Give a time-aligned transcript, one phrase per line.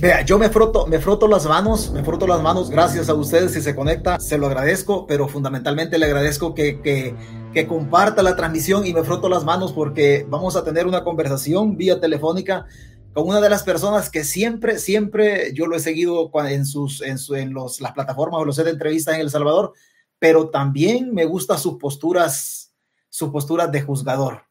[0.00, 3.52] Vea, yo me froto, me froto las manos, me froto las manos, gracias a ustedes
[3.52, 7.14] si se conecta, se lo agradezco, pero fundamentalmente le agradezco que, que,
[7.52, 11.76] que comparta la transmisión y me froto las manos porque vamos a tener una conversación
[11.76, 12.64] vía telefónica
[13.12, 17.18] con una de las personas que siempre, siempre yo lo he seguido en, sus, en,
[17.18, 19.74] su, en los, las plataformas o los de entrevistas en El Salvador,
[20.18, 22.72] pero también me gustan sus posturas,
[23.10, 24.49] sus posturas de juzgador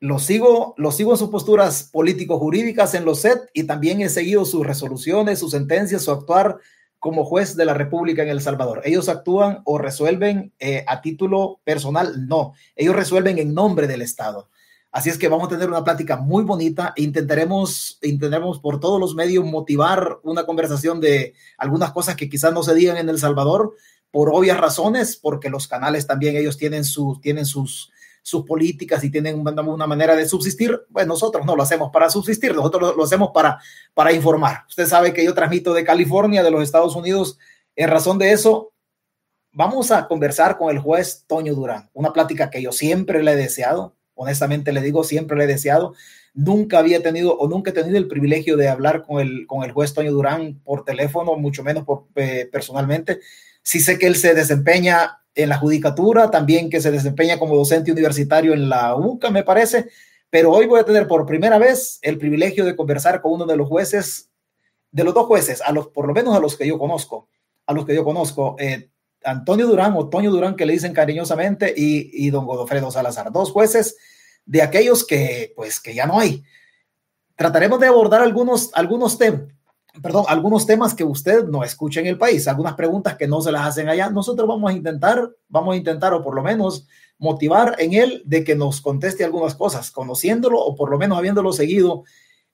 [0.00, 4.44] lo sigo, lo sigo en sus posturas político-jurídicas en los SET y también he seguido
[4.44, 6.58] sus resoluciones, sus sentencias, su actuar
[6.98, 8.82] como juez de la República en El Salvador.
[8.84, 14.50] Ellos actúan o resuelven eh, a título personal, no, ellos resuelven en nombre del Estado.
[14.92, 16.94] Así es que vamos a tener una plática muy bonita.
[16.96, 22.62] Intentaremos, intentaremos por todos los medios motivar una conversación de algunas cosas que quizás no
[22.62, 23.74] se digan en El Salvador
[24.10, 27.92] por obvias razones, porque los canales también ellos tienen, su, tienen sus,
[28.26, 32.56] sus políticas y tienen una manera de subsistir, pues nosotros no lo hacemos para subsistir,
[32.56, 33.60] nosotros lo, hacemos para,
[33.94, 34.64] para informar.
[34.68, 37.38] Usted sabe que yo transmito de California, de los Estados Unidos.
[37.76, 38.72] En razón de eso,
[39.52, 43.36] vamos a conversar con el juez Toño Durán, una plática que yo siempre le he
[43.36, 45.94] deseado, honestamente le digo, siempre le he deseado.
[46.34, 49.70] Nunca había tenido o nunca he tenido el privilegio de hablar con el, con el
[49.70, 53.20] juez Toño Durán por teléfono, mucho menos por, eh, personalmente.
[53.62, 57.92] Sí sé que él se desempeña en la judicatura, también que se desempeña como docente
[57.92, 59.90] universitario en la UCA, me parece,
[60.30, 63.56] pero hoy voy a tener por primera vez el privilegio de conversar con uno de
[63.56, 64.30] los jueces,
[64.90, 67.28] de los dos jueces, a los, por lo menos a los que yo conozco,
[67.66, 68.88] a los que yo conozco, eh,
[69.22, 73.52] Antonio Durán o Toño Durán, que le dicen cariñosamente, y, y don Godofredo Salazar, dos
[73.52, 73.96] jueces
[74.46, 76.44] de aquellos que, pues, que ya no hay.
[77.34, 79.55] Trataremos de abordar algunos, algunos temas
[80.02, 83.52] perdón, algunos temas que usted no escucha en el país, algunas preguntas que no se
[83.52, 84.10] las hacen allá.
[84.10, 86.86] Nosotros vamos a intentar, vamos a intentar o por lo menos
[87.18, 91.52] motivar en él de que nos conteste algunas cosas, conociéndolo o por lo menos habiéndolo
[91.52, 92.04] seguido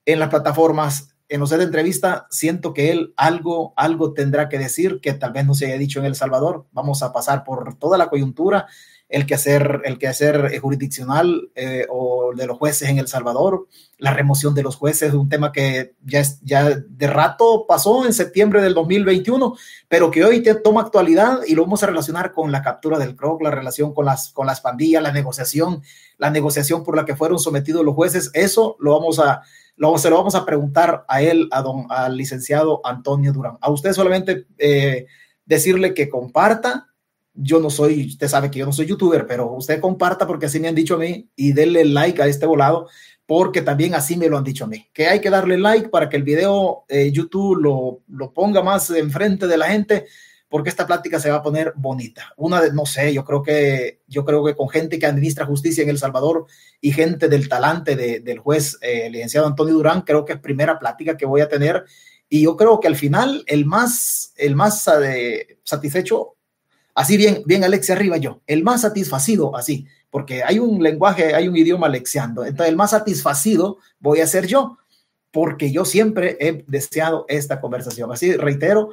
[0.05, 1.09] en las plataformas.
[1.29, 5.47] En los de entrevista, siento que él algo, algo tendrá que decir que tal vez
[5.47, 6.67] no se haya dicho en El Salvador.
[6.73, 8.67] Vamos a pasar por toda la coyuntura
[9.13, 13.69] el quehacer, el quehacer jurisdiccional eh, o de los jueces en El Salvador,
[13.99, 18.15] la remoción de los jueces, un tema que ya, es, ya de rato pasó en
[18.15, 19.55] septiembre del 2021,
[19.87, 23.43] pero que hoy toma actualidad y lo vamos a relacionar con la captura del CROC,
[23.43, 25.83] la relación con las, con las pandillas, la negociación,
[26.17, 28.31] la negociación por la que fueron sometidos los jueces.
[28.33, 29.43] Eso lo vamos a,
[29.77, 33.59] lo, se lo vamos a preguntar a él, a don, al licenciado Antonio Durán.
[33.61, 35.05] A usted solamente eh,
[35.45, 36.92] decirle que comparta,
[37.35, 40.61] yo no soy, usted sabe que yo no soy youtuber, pero usted comparta porque así
[40.61, 42.89] me han dicho a mí y denle like a este volado
[43.27, 46.09] porque también así me lo han dicho a mí, que hay que darle like para
[46.09, 50.07] que el video eh, YouTube lo, lo ponga más enfrente de la gente
[50.53, 52.35] porque esta plática se va a poner bonita.
[52.37, 55.83] Una de, no sé, yo creo que, yo creo que con gente que administra justicia
[55.83, 56.45] en El Salvador
[56.79, 60.79] y gente del talante de, del juez eh, licenciado Antonio Durán, creo que es primera
[60.79, 61.85] plática que voy a tener.
[62.29, 66.37] Y yo creo que al final el más, el más eh, satisfecho
[66.95, 71.49] Así bien, bien Alexia arriba yo, el más satisfacido, así, porque hay un lenguaje, hay
[71.49, 72.45] un idioma alexiando.
[72.45, 74.77] Entonces, el más satisfacido voy a ser yo,
[75.31, 78.13] porque yo siempre he deseado esta conversación.
[78.13, 78.91] Así, reitero,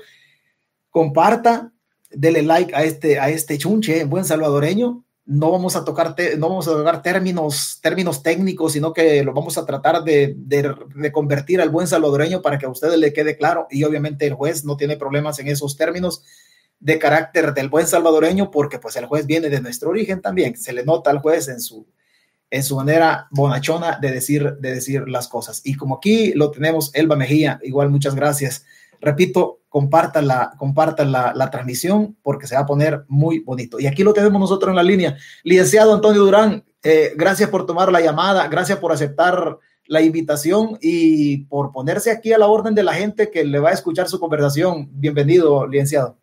[0.89, 1.73] comparta,
[2.09, 5.03] dele like a este, a este chunche en buen salvadoreño.
[5.25, 9.57] No vamos a tocar, no vamos a tocar términos, términos técnicos, sino que lo vamos
[9.57, 13.35] a tratar de, de, de convertir al buen salvadoreño para que a ustedes le quede
[13.35, 13.67] claro.
[13.69, 16.23] Y obviamente el juez no tiene problemas en esos términos
[16.79, 20.73] de carácter del buen salvadoreño, porque pues el juez viene de nuestro origen también, se
[20.73, 21.85] le nota al juez en su,
[22.49, 25.61] en su manera bonachona de decir, de decir las cosas.
[25.63, 28.65] Y como aquí lo tenemos, Elba Mejía, igual muchas gracias.
[29.01, 33.79] Repito, compartan la, compartan la, la transmisión porque se va a poner muy bonito.
[33.79, 35.17] Y aquí lo tenemos nosotros en la línea.
[35.43, 41.45] Licenciado Antonio Durán, eh, gracias por tomar la llamada, gracias por aceptar la invitación y
[41.45, 44.19] por ponerse aquí a la orden de la gente que le va a escuchar su
[44.19, 44.87] conversación.
[44.91, 46.17] Bienvenido, licenciado.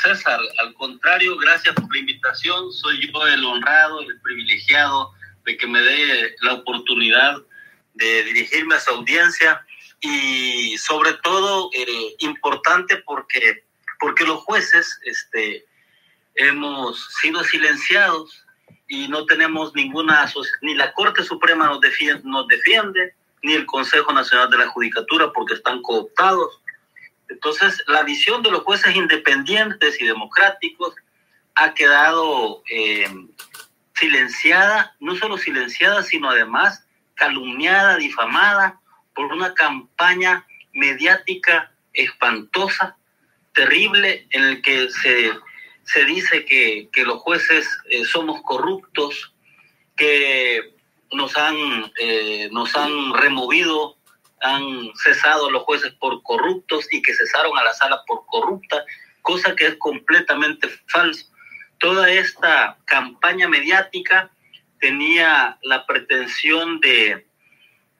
[0.00, 2.72] César, al contrario, gracias por la invitación.
[2.72, 5.12] Soy yo el honrado, el privilegiado
[5.44, 7.36] de que me dé la oportunidad
[7.94, 9.64] de dirigirme a su audiencia
[10.00, 13.64] y sobre todo eh, importante porque,
[14.00, 15.66] porque los jueces este,
[16.34, 18.44] hemos sido silenciados
[18.88, 20.30] y no tenemos ninguna,
[20.62, 25.32] ni la Corte Suprema nos defiende, nos defiende, ni el Consejo Nacional de la Judicatura
[25.32, 26.61] porque están cooptados
[27.32, 30.94] entonces, la visión de los jueces independientes y democráticos
[31.54, 33.06] ha quedado eh,
[33.94, 36.84] silenciada, no solo silenciada, sino además
[37.14, 38.80] calumniada, difamada
[39.14, 42.96] por una campaña mediática espantosa,
[43.54, 45.30] terrible, en el que se,
[45.84, 49.34] se dice que, que, los jueces eh, somos corruptos,
[49.96, 50.74] que
[51.12, 53.96] nos han, eh, nos han removido
[54.42, 58.84] han cesado los jueces por corruptos y que cesaron a la sala por corrupta,
[59.22, 61.26] cosa que es completamente falso.
[61.78, 64.30] Toda esta campaña mediática
[64.80, 67.26] tenía la pretensión de,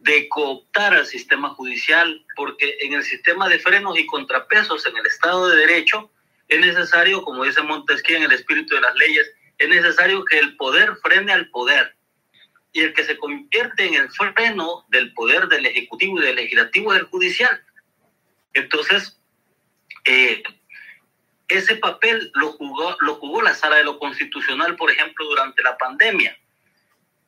[0.01, 5.07] de cooptar al sistema judicial, porque en el sistema de frenos y contrapesos, en el
[5.07, 6.11] Estado de Derecho,
[6.49, 10.57] es necesario, como dice Montesquieu en el espíritu de las leyes, es necesario que el
[10.57, 11.97] poder frene al poder.
[12.73, 16.93] Y el que se convierte en el freno del poder del Ejecutivo y del Legislativo
[16.93, 17.63] es el judicial.
[18.55, 19.21] Entonces,
[20.05, 20.43] eh,
[21.49, 25.77] ese papel lo jugó, lo jugó la Sala de lo Constitucional, por ejemplo, durante la
[25.77, 26.37] pandemia,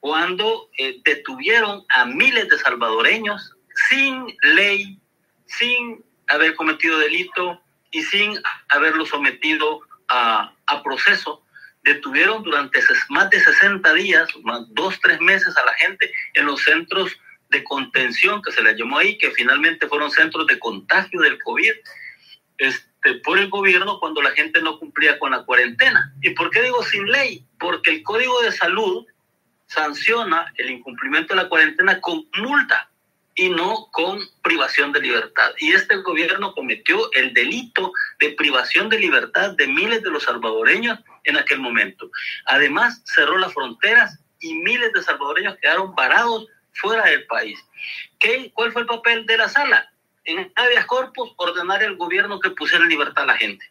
[0.01, 3.57] cuando eh, detuvieron a miles de salvadoreños
[3.89, 4.99] sin ley,
[5.47, 7.61] sin haber cometido delito
[7.91, 8.39] y sin
[8.69, 11.44] haberlo sometido a, a proceso
[11.85, 16.63] detuvieron durante más de 60 días, más dos, tres meses a la gente en los
[16.63, 17.17] centros
[17.51, 21.73] de contención que se les llamó ahí, que finalmente fueron centros de contagio del COVID,
[22.59, 26.13] este, por el gobierno cuando la gente no cumplía con la cuarentena.
[26.23, 27.47] ¿Y por qué digo sin ley?
[27.59, 29.07] Porque el Código de Salud
[29.67, 32.91] sanciona el incumplimiento de la cuarentena con multa
[33.37, 35.53] y no con privación de libertad.
[35.59, 40.99] Y este gobierno cometió el delito de privación de libertad de miles de los salvadoreños
[41.25, 42.11] en aquel momento.
[42.47, 47.59] Además, cerró las fronteras y miles de salvadoreños quedaron varados fuera del país.
[48.19, 49.91] ¿Qué, ¿Cuál fue el papel de la sala?
[50.25, 53.71] En habeas corpus, ordenar al gobierno que pusiera en libertad a la gente.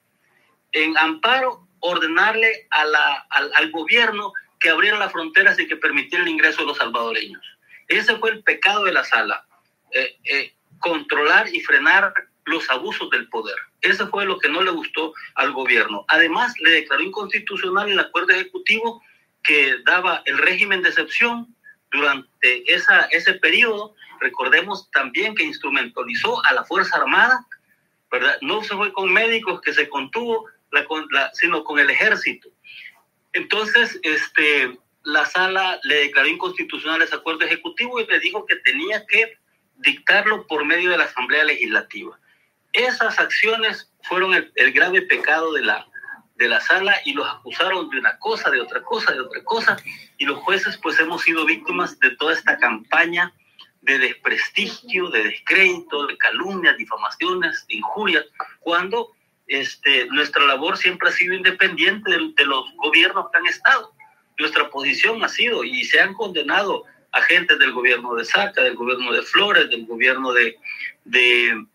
[0.71, 6.23] En amparo, ordenarle a la, al, al gobierno que abriera las fronteras y que permitiera
[6.23, 7.41] el ingreso de los salvadoreños.
[7.87, 9.45] Ese fue el pecado de la sala.
[9.93, 12.13] Eh, eh, controlar y frenar
[12.45, 13.55] los abusos del poder.
[13.81, 16.03] Eso fue lo que no le gustó al gobierno.
[16.09, 19.01] Además, le declaró inconstitucional el acuerdo ejecutivo
[19.43, 21.55] que daba el régimen de excepción
[21.91, 23.95] durante esa, ese periodo.
[24.19, 27.45] Recordemos también que instrumentalizó a la Fuerza Armada,
[28.11, 28.37] ¿verdad?
[28.41, 32.49] No se fue con médicos que se contuvo, la, sino con el ejército.
[33.31, 39.05] Entonces, este, la sala le declaró inconstitucional ese acuerdo ejecutivo y le dijo que tenía
[39.05, 39.37] que
[39.77, 42.19] dictarlo por medio de la Asamblea Legislativa.
[42.73, 45.87] Esas acciones fueron el, grave pecado de la,
[46.35, 49.77] de la sala y los acusaron de una cosa, de otra cosa, de otra cosa,
[50.17, 53.33] y los jueces pues hemos sido víctimas de toda esta campaña
[53.81, 58.25] de desprestigio, de descrédito, de calumnias, difamaciones, de injurias,
[58.61, 59.11] cuando
[59.47, 63.93] este, nuestra labor siempre ha sido independiente de, de los gobiernos que han estado.
[64.39, 69.11] Nuestra posición ha sido y se han condenado agentes del gobierno de Saca, del gobierno
[69.13, 70.57] de Flores, del gobierno de,
[71.05, 71.65] de,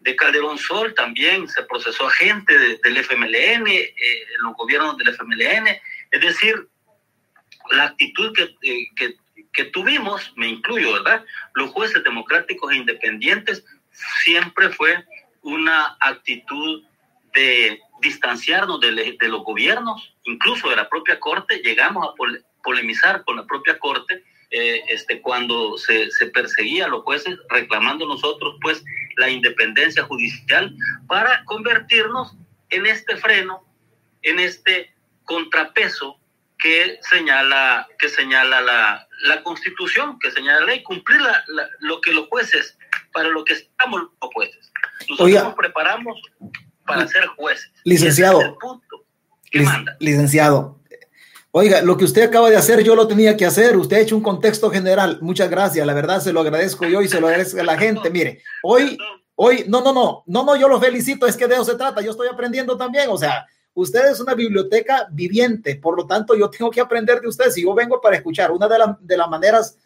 [0.00, 3.94] de Calderón Sol, también se procesó a gente del FMLN, eh,
[4.40, 5.68] los gobiernos del FMLN,
[6.10, 6.68] es decir,
[7.70, 9.16] la actitud que, eh, que,
[9.52, 11.24] que tuvimos, me incluyo, ¿verdad?
[11.54, 13.64] Los jueces democráticos e independientes
[14.24, 15.04] siempre fue
[15.42, 16.82] una actitud
[17.34, 22.14] de distanciarnos de, de, los gobiernos, incluso de la propia Corte, llegamos a
[22.62, 28.06] polemizar con la propia Corte eh, este, cuando se, se, perseguía a los jueces, reclamando
[28.06, 28.84] nosotros pues
[29.16, 30.74] la independencia judicial
[31.08, 32.36] para convertirnos
[32.70, 33.64] en este freno,
[34.22, 34.94] en este
[35.24, 36.18] contrapeso
[36.58, 41.44] que señala, que señala la, la constitución, que señala la ley, cumplir la,
[41.80, 42.78] lo que los jueces,
[43.12, 44.72] para lo que estamos los jueces.
[45.08, 46.20] Nosotros nos preparamos
[46.86, 47.70] para ser jueces.
[47.84, 48.56] Licenciado.
[50.00, 50.80] Licenciado,
[51.58, 53.78] Oiga, lo que usted acaba de hacer, yo lo tenía que hacer.
[53.78, 55.16] Usted ha hecho un contexto general.
[55.22, 55.86] Muchas gracias.
[55.86, 58.10] La verdad, se lo agradezco yo y se lo agradezco a la gente.
[58.10, 58.98] Mire, hoy,
[59.36, 61.26] hoy, no, no, no, no, no, yo lo felicito.
[61.26, 62.02] Es que de eso se trata.
[62.02, 63.08] Yo estoy aprendiendo también.
[63.08, 65.76] O sea, usted es una biblioteca viviente.
[65.76, 67.48] Por lo tanto, yo tengo que aprender de usted.
[67.50, 69.78] Si yo vengo para escuchar, una de, de las maneras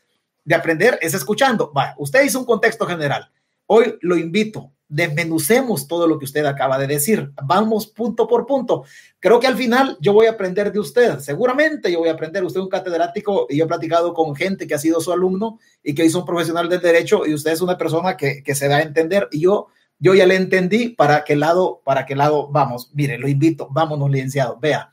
[0.44, 1.70] de aprender es escuchando.
[1.72, 3.30] Vaya, usted hizo un contexto general.
[3.66, 7.32] Hoy lo invito desmenucemos todo lo que usted acaba de decir.
[7.42, 8.84] Vamos punto por punto.
[9.20, 11.20] Creo que al final yo voy a aprender de usted.
[11.20, 12.44] Seguramente yo voy a aprender.
[12.44, 15.58] Usted es un catedrático y yo he platicado con gente que ha sido su alumno
[15.82, 18.68] y que hizo un profesional del derecho y usted es una persona que, que se
[18.68, 19.68] da a entender y yo,
[20.00, 22.90] yo ya le entendí para qué lado, para qué lado vamos.
[22.92, 23.68] Mire, lo invito.
[23.70, 24.58] Vámonos, licenciado.
[24.60, 24.92] Vea.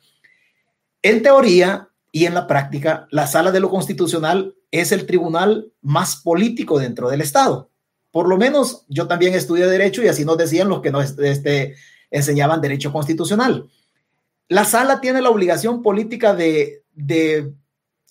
[1.01, 6.17] En teoría y en la práctica, la sala de lo constitucional es el tribunal más
[6.17, 7.71] político dentro del Estado
[8.11, 11.75] por lo menos yo también estudié derecho y así nos decían los que nos este,
[12.09, 13.69] enseñaban derecho constitucional.
[14.47, 16.83] La sala tiene la obligación política de,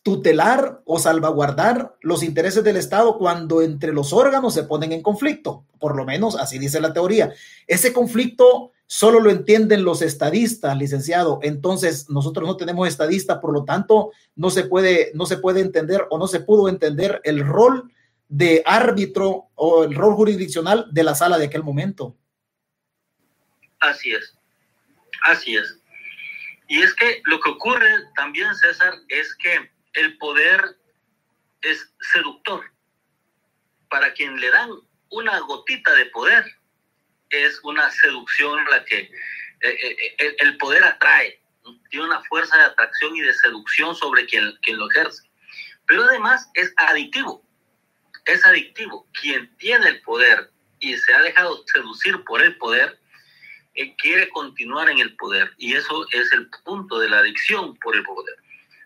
[0.02, 5.64] tutelar o salvaguardar los intereses del Estado cuando entre los órganos se ponen en conflicto.
[5.80, 7.32] Por lo menos así dice la teoría.
[7.66, 11.40] Ese conflicto solo lo entienden los estadistas, licenciado.
[11.42, 16.06] Entonces, nosotros no tenemos estadista, por lo tanto, no se puede, no se puede entender
[16.10, 17.90] o no se pudo entender el rol
[18.28, 22.16] de árbitro o el rol jurisdiccional de la sala de aquel momento.
[23.80, 24.34] Así es,
[25.22, 25.78] así es.
[26.68, 30.76] Y es que lo que ocurre también, César, es que el poder
[31.62, 32.64] es seductor.
[33.88, 34.70] Para quien le dan
[35.10, 36.44] una gotita de poder,
[37.30, 39.10] es una seducción la que eh,
[39.60, 41.40] eh, eh, el poder atrae,
[41.90, 45.22] tiene una fuerza de atracción y de seducción sobre quien, quien lo ejerce.
[45.86, 47.45] Pero además es adictivo,
[48.26, 49.06] es adictivo.
[49.20, 52.98] Quien tiene el poder y se ha dejado seducir por el poder,
[53.98, 55.52] quiere continuar en el poder.
[55.58, 58.36] Y eso es el punto de la adicción por el poder.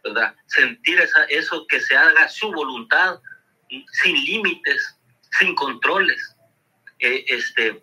[0.05, 0.35] ¿verdad?
[0.47, 3.21] Sentir esa, eso que se haga su voluntad
[3.69, 4.97] sin límites,
[5.39, 6.37] sin controles.
[6.99, 7.83] este,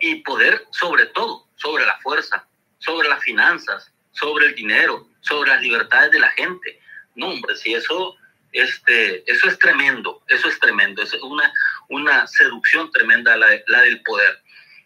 [0.00, 2.46] y poder sobre todo, sobre la fuerza,
[2.78, 6.80] sobre las finanzas, sobre el dinero, sobre las libertades de la gente.
[7.16, 8.16] No, hombre, si eso,
[8.52, 11.52] este, eso es tremendo, eso es tremendo, es una,
[11.88, 14.42] una seducción tremenda la, la del poder.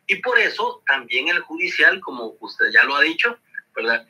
[0.06, 3.38] Y por eso también el judicial, como usted ya lo ha dicho,
[3.74, 4.06] ¿verdad?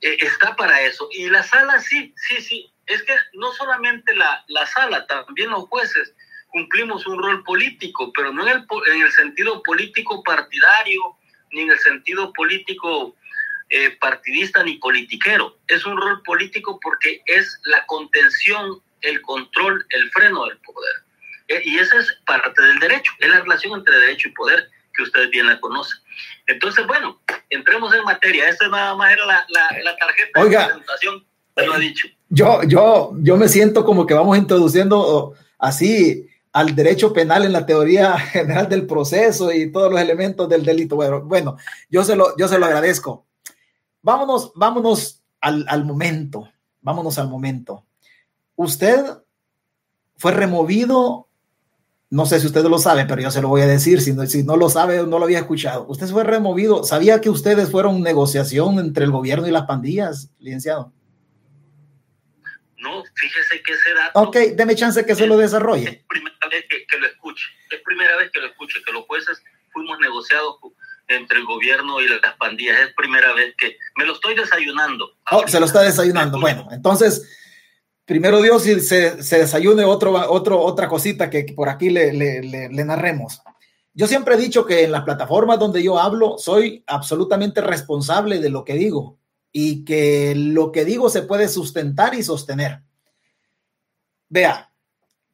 [0.00, 1.08] E, está para eso.
[1.10, 2.72] Y la sala sí, sí, sí.
[2.86, 6.14] Es que no solamente la, la sala, también los jueces
[6.48, 11.00] cumplimos un rol político, pero no en el, en el sentido político partidario,
[11.50, 13.16] ni en el sentido político
[13.74, 15.56] eh, partidista ni politiquero.
[15.66, 20.94] Es un rol político porque es la contención, el control, el freno del poder.
[21.48, 25.02] Eh, y esa es parte del derecho, es la relación entre derecho y poder que
[25.04, 25.98] ustedes bien la conocen.
[26.48, 28.46] Entonces, bueno, entremos en materia.
[28.46, 31.24] Esta nada más era la, la, tarjeta de presentación,
[31.54, 32.08] te lo he dicho.
[32.28, 37.64] Yo, yo, yo me siento como que vamos introduciendo así al derecho penal en la
[37.64, 40.96] teoría general del proceso y todos los elementos del delito.
[40.96, 41.56] Bueno, bueno
[41.88, 43.24] yo, se lo, yo se lo agradezco.
[44.02, 47.86] Vámonos, vámonos al, al momento, vámonos al momento.
[48.56, 49.04] Usted
[50.16, 51.28] fue removido,
[52.10, 54.26] no sé si usted lo sabe, pero yo se lo voy a decir, si no,
[54.26, 55.86] si no lo sabe no lo había escuchado.
[55.88, 60.92] Usted fue removido, ¿sabía que ustedes fueron negociación entre el gobierno y las pandillas, licenciado?
[62.76, 64.20] No, fíjese que ese dato.
[64.20, 65.88] Ok, deme chance que se lo desarrolle.
[65.88, 67.46] Es primera vez que, lo escuche.
[67.70, 69.42] Es primera vez que lo escuche, que los jueces
[69.72, 70.56] fuimos negociados
[71.16, 72.78] entre el gobierno y las pandillas.
[72.80, 75.10] Es primera vez que me lo estoy desayunando.
[75.30, 76.40] Oh, se lo está desayunando.
[76.40, 77.28] Bueno, entonces,
[78.04, 82.68] primero Dios, si se, se desayune otro, otro, otra cosita que, por aquí le, le,
[82.68, 83.40] le narremos.
[83.94, 88.48] Yo siempre he dicho que en las plataformas donde yo hablo soy absolutamente responsable de
[88.48, 89.18] lo que digo
[89.52, 92.80] y que lo que digo se puede sustentar y sostener.
[94.30, 94.72] Vea,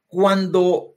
[0.09, 0.97] cuando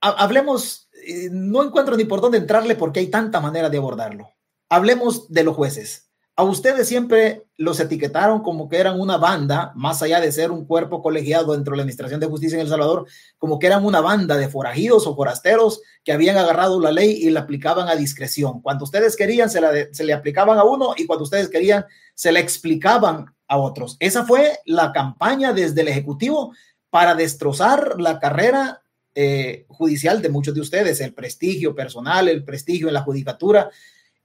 [0.00, 4.32] hablemos, eh, no encuentro ni por dónde entrarle porque hay tanta manera de abordarlo.
[4.68, 6.10] Hablemos de los jueces.
[6.38, 10.66] A ustedes siempre los etiquetaron como que eran una banda, más allá de ser un
[10.66, 13.06] cuerpo colegiado dentro de la Administración de Justicia en El Salvador,
[13.38, 17.30] como que eran una banda de forajidos o forasteros que habían agarrado la ley y
[17.30, 18.60] la aplicaban a discreción.
[18.60, 22.32] Cuando ustedes querían, se, la se le aplicaban a uno y cuando ustedes querían, se
[22.32, 23.96] le explicaban a otros.
[23.98, 26.52] Esa fue la campaña desde el Ejecutivo
[26.90, 28.82] para destrozar la carrera
[29.18, 33.70] eh, judicial de muchos de ustedes, el prestigio personal, el prestigio en la judicatura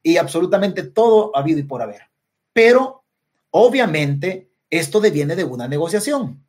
[0.03, 2.01] y absolutamente todo ha habido y por haber.
[2.51, 3.05] Pero
[3.51, 6.45] obviamente esto deviene de una negociación.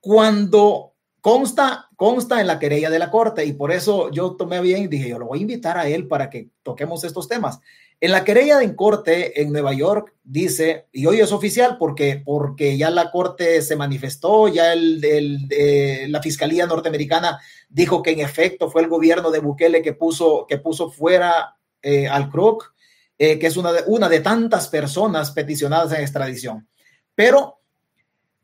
[0.00, 4.84] Cuando consta, consta en la querella de la corte y por eso yo tomé bien
[4.84, 7.60] y dije, yo lo voy a invitar a él para que toquemos estos temas.
[8.00, 12.78] En la querella en corte en Nueva York dice, y hoy es oficial porque, porque
[12.78, 18.70] ya la corte se manifestó, ya el, el, la fiscalía norteamericana dijo que en efecto
[18.70, 22.72] fue el gobierno de Bukele que puso, que puso fuera eh, al Croc,
[23.18, 26.68] eh, que es una de, una de tantas personas peticionadas en extradición.
[27.16, 27.60] Pero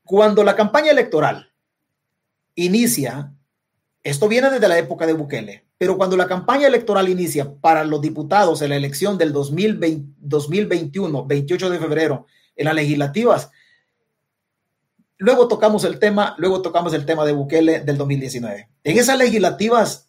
[0.05, 1.53] cuando la campaña electoral
[2.57, 3.33] inicia,
[4.05, 8.01] esto viene desde la época de Bukele, pero cuando la campaña electoral inicia para los
[8.01, 13.51] diputados en la elección del 2020, 2021, 28 de febrero, en las legislativas,
[15.17, 18.69] luego tocamos el tema, luego tocamos el tema de Bukele del 2019.
[18.85, 20.09] En esas legislativas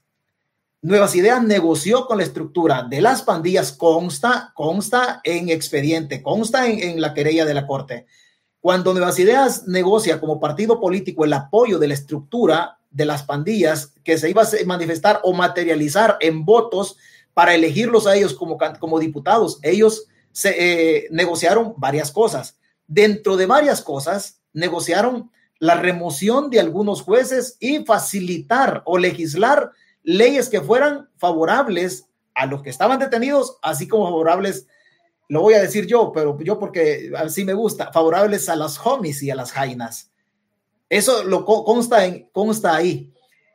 [0.85, 7.01] Nuevas Ideas negoció con la estructura de las pandillas, consta, consta en expediente, consta en,
[7.01, 8.05] la querella de la Corte.
[8.59, 13.93] Cuando Nuevas Ideas negocia como partido político el apoyo de la estructura de las pandillas
[14.05, 16.95] que se iba a manifestar o materializar en votos
[17.33, 22.57] para elegirlos a ellos como, como diputados, ellos se eh, negociaron varias cosas.
[22.87, 29.71] Dentro de varias cosas, negociaron la remoción de algunos jueces y facilitar o legislar
[30.01, 34.67] leyes que fueran favorables a los que estaban detenidos, así como favorables,
[35.27, 39.21] lo voy a decir yo, pero yo porque así me gusta, favorables a las homies
[39.21, 40.11] y a las jainas.
[40.89, 43.11] Eso lo consta, en, consta ahí.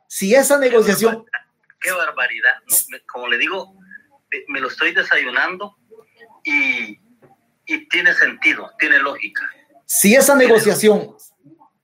[0.08, 1.24] Si esa negociación...
[1.80, 2.52] Qué barbaridad.
[3.10, 3.74] Como le digo,
[4.48, 5.76] me lo estoy desayunando
[6.44, 6.98] y,
[7.66, 9.42] y tiene sentido, tiene lógica.
[9.86, 11.16] Si esa negociación,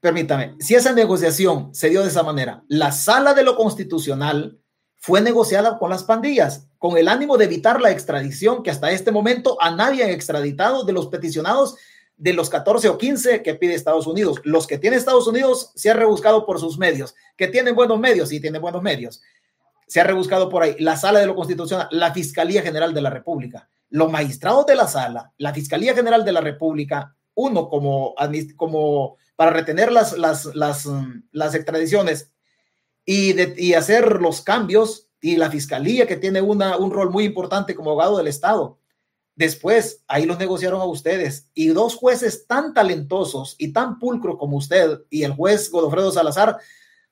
[0.00, 4.58] permítame, si esa negociación se dio de esa manera, la sala de lo constitucional
[4.96, 9.12] fue negociada con las pandillas, con el ánimo de evitar la extradición, que hasta este
[9.12, 11.76] momento a nadie han extraditado de los peticionados
[12.16, 14.40] de los 14 o 15 que pide Estados Unidos.
[14.44, 18.30] Los que tiene Estados Unidos se ha rebuscado por sus medios, que tienen buenos medios,
[18.30, 19.22] sí tienen buenos medios.
[19.86, 23.10] Se ha rebuscado por ahí la sala de lo constitucional, la Fiscalía General de la
[23.10, 28.14] República, los magistrados de la sala, la Fiscalía General de la República, uno como,
[28.56, 30.88] como para retener las, las, las,
[31.30, 32.32] las extradiciones
[33.04, 37.24] y, de, y hacer los cambios, y la Fiscalía que tiene una, un rol muy
[37.24, 38.78] importante como abogado del Estado
[39.36, 44.56] Después, ahí los negociaron a ustedes y dos jueces tan talentosos y tan pulcro como
[44.56, 46.58] usted y el juez Godofredo Salazar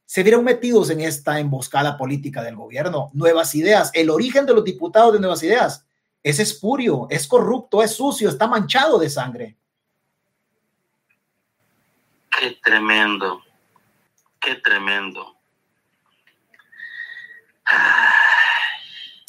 [0.06, 3.10] se vieron metidos en esta emboscada política del gobierno.
[3.12, 5.86] Nuevas ideas, el origen de los diputados de Nuevas Ideas
[6.22, 9.56] es espurio, es corrupto, es sucio, está manchado de sangre.
[12.40, 13.42] Qué tremendo,
[14.40, 15.36] qué tremendo.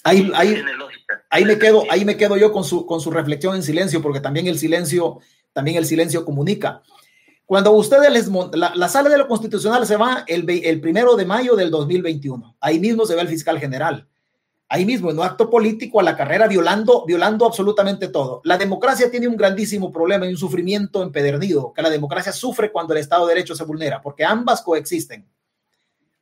[0.04, 0.32] Ahí,
[1.30, 4.20] ahí, me quedo, ahí me quedo yo con su, con su reflexión en silencio, porque
[4.20, 5.20] también el silencio,
[5.54, 6.82] también el silencio comunica.
[7.46, 11.26] Cuando ustedes les la, la, sala de lo constitucional se va el, el primero de
[11.26, 12.58] mayo del 2021.
[12.60, 14.08] Ahí mismo se ve el fiscal general.
[14.68, 18.42] Ahí mismo, en un acto político a la carrera, violando, violando absolutamente todo.
[18.44, 22.94] La democracia tiene un grandísimo problema y un sufrimiento empedernido, que la democracia sufre cuando
[22.94, 25.28] el Estado de Derecho se vulnera, porque ambas coexisten.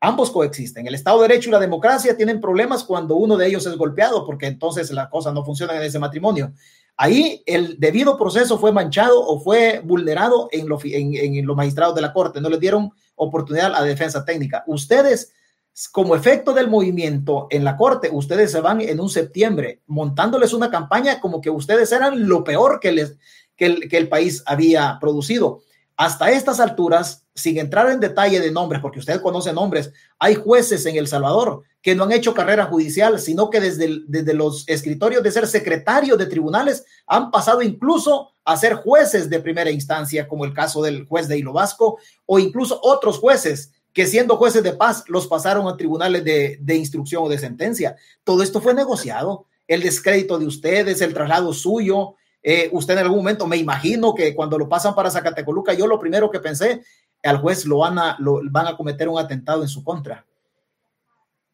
[0.06, 0.86] Ambos coexisten.
[0.86, 4.26] El Estado de Derecho y la democracia tienen problemas cuando uno de ellos es golpeado,
[4.26, 6.52] porque entonces la cosa no funciona en ese matrimonio.
[6.98, 10.68] Ahí el debido proceso fue manchado o fue vulnerado en,
[11.16, 12.42] en, los magistrados de la Corte.
[12.42, 14.66] No le dieron oportunidad a la defensa técnica.
[14.68, 15.32] Ustedes,
[15.94, 20.70] como efecto del movimiento en la Corte, ustedes se van en un septiembre montándoles una
[20.70, 23.16] campaña como que ustedes eran lo peor que, les,
[23.56, 25.62] que el país había producido.
[25.96, 30.86] Hasta estas alturas, sin entrar en detalle de nombres, porque usted conoce nombres, hay jueces
[30.86, 35.22] en El Salvador que no han hecho carrera judicial, sino que desde, desde los escritorios
[35.22, 40.46] de ser secretarios de tribunales han pasado incluso a ser jueces de primera instancia, como
[40.46, 44.74] el caso del juez de Hilo Vasco, o incluso otros jueces que siendo jueces de
[44.74, 47.96] paz los pasaron a tribunales de, de instrucción o de sentencia.
[48.24, 49.46] Todo esto fue negociado.
[49.68, 52.16] El descrédito de ustedes, el traslado suyo,
[52.46, 55.98] eh, usted en algún momento, me imagino que cuando lo pasan para Zacatecoluca, yo lo
[55.98, 56.84] primero que pensé,
[57.24, 60.26] al juez lo van a, lo, van a cometer un atentado en su contra.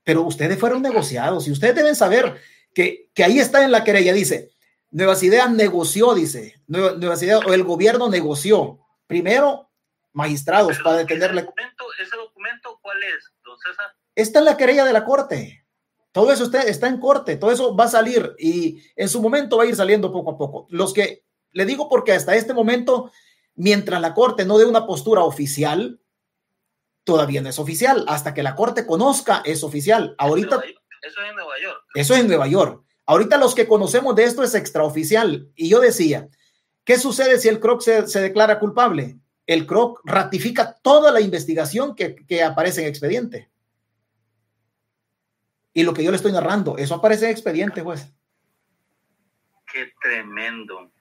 [0.04, 2.40] Pero ustedes fueron negociados y ustedes deben saber
[2.74, 4.52] que, que ahí está en la querella, dice,
[4.92, 8.80] Nuevas Ideas negoció, dice, Nuevas Ideas, o el gobierno negoció.
[9.06, 9.70] Primero,
[10.14, 11.42] magistrados para detenerle.
[11.42, 13.86] Ese documento, ¿Ese documento cuál es, don César?
[14.16, 15.66] Está en la querella de la corte.
[16.12, 19.58] Todo eso está, está en corte, todo eso va a salir y en su momento
[19.58, 20.66] va a ir saliendo poco a poco.
[20.70, 23.12] Los que le digo porque hasta este momento,
[23.60, 26.00] mientras la corte no dé una postura oficial,
[27.04, 28.06] todavía no es oficial.
[28.08, 30.16] Hasta que la corte conozca, es oficial.
[30.18, 30.62] Ahorita.
[31.02, 31.84] Eso es en Nueva York.
[31.94, 32.84] Eso es en Nueva York.
[33.06, 35.52] Ahorita los que conocemos de esto es extraoficial.
[35.56, 36.30] Y yo decía,
[36.86, 39.20] ¿qué sucede si el CROC se, se declara culpable?
[39.46, 43.50] El CROC ratifica toda la investigación que, que aparece en expediente.
[45.74, 48.14] Y lo que yo le estoy narrando, eso aparece en expediente, juez.
[49.72, 50.92] Qué tremendo.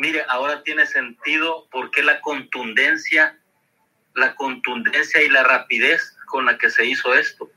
[0.00, 3.38] Mire, ahora tiene sentido por qué la contundencia,
[4.14, 7.50] la contundencia y la rapidez con la que se hizo esto.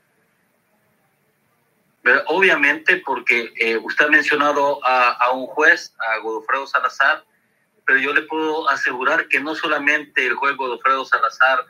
[2.26, 7.24] Obviamente porque eh, usted ha mencionado a, un juez, a Godofredo Salazar,
[7.86, 11.64] pero yo le puedo asegurar que no solamente el juez Godofredo Salazar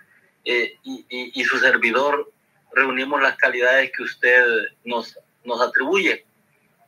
[0.44, 2.32] eh, y, su servidor
[2.72, 4.44] reunimos las calidades que usted
[4.84, 6.26] nos, nos atribuye.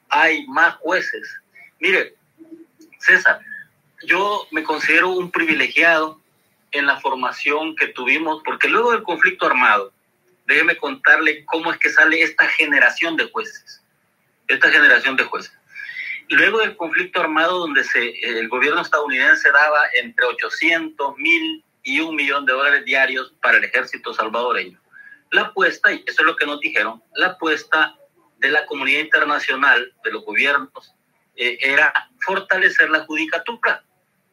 [0.09, 1.41] Hay más jueces.
[1.79, 2.17] Mire,
[2.99, 3.41] César,
[4.05, 6.21] yo me considero un privilegiado
[6.73, 9.93] en la formación que tuvimos, porque luego del conflicto armado,
[10.47, 13.83] déjeme contarle cómo es que sale esta generación de jueces,
[14.49, 15.53] esta generación de jueces.
[16.29, 22.17] Luego del conflicto armado, donde se, el gobierno estadounidense daba entre 800 mil y un
[22.17, 24.81] millón de dólares diarios para el ejército salvadoreño.
[25.31, 27.97] La apuesta, y eso es lo que nos dijeron, la apuesta
[28.39, 30.95] de la comunidad internacional, de los gobiernos,
[31.37, 33.85] eh, era fortalecer la judicatura,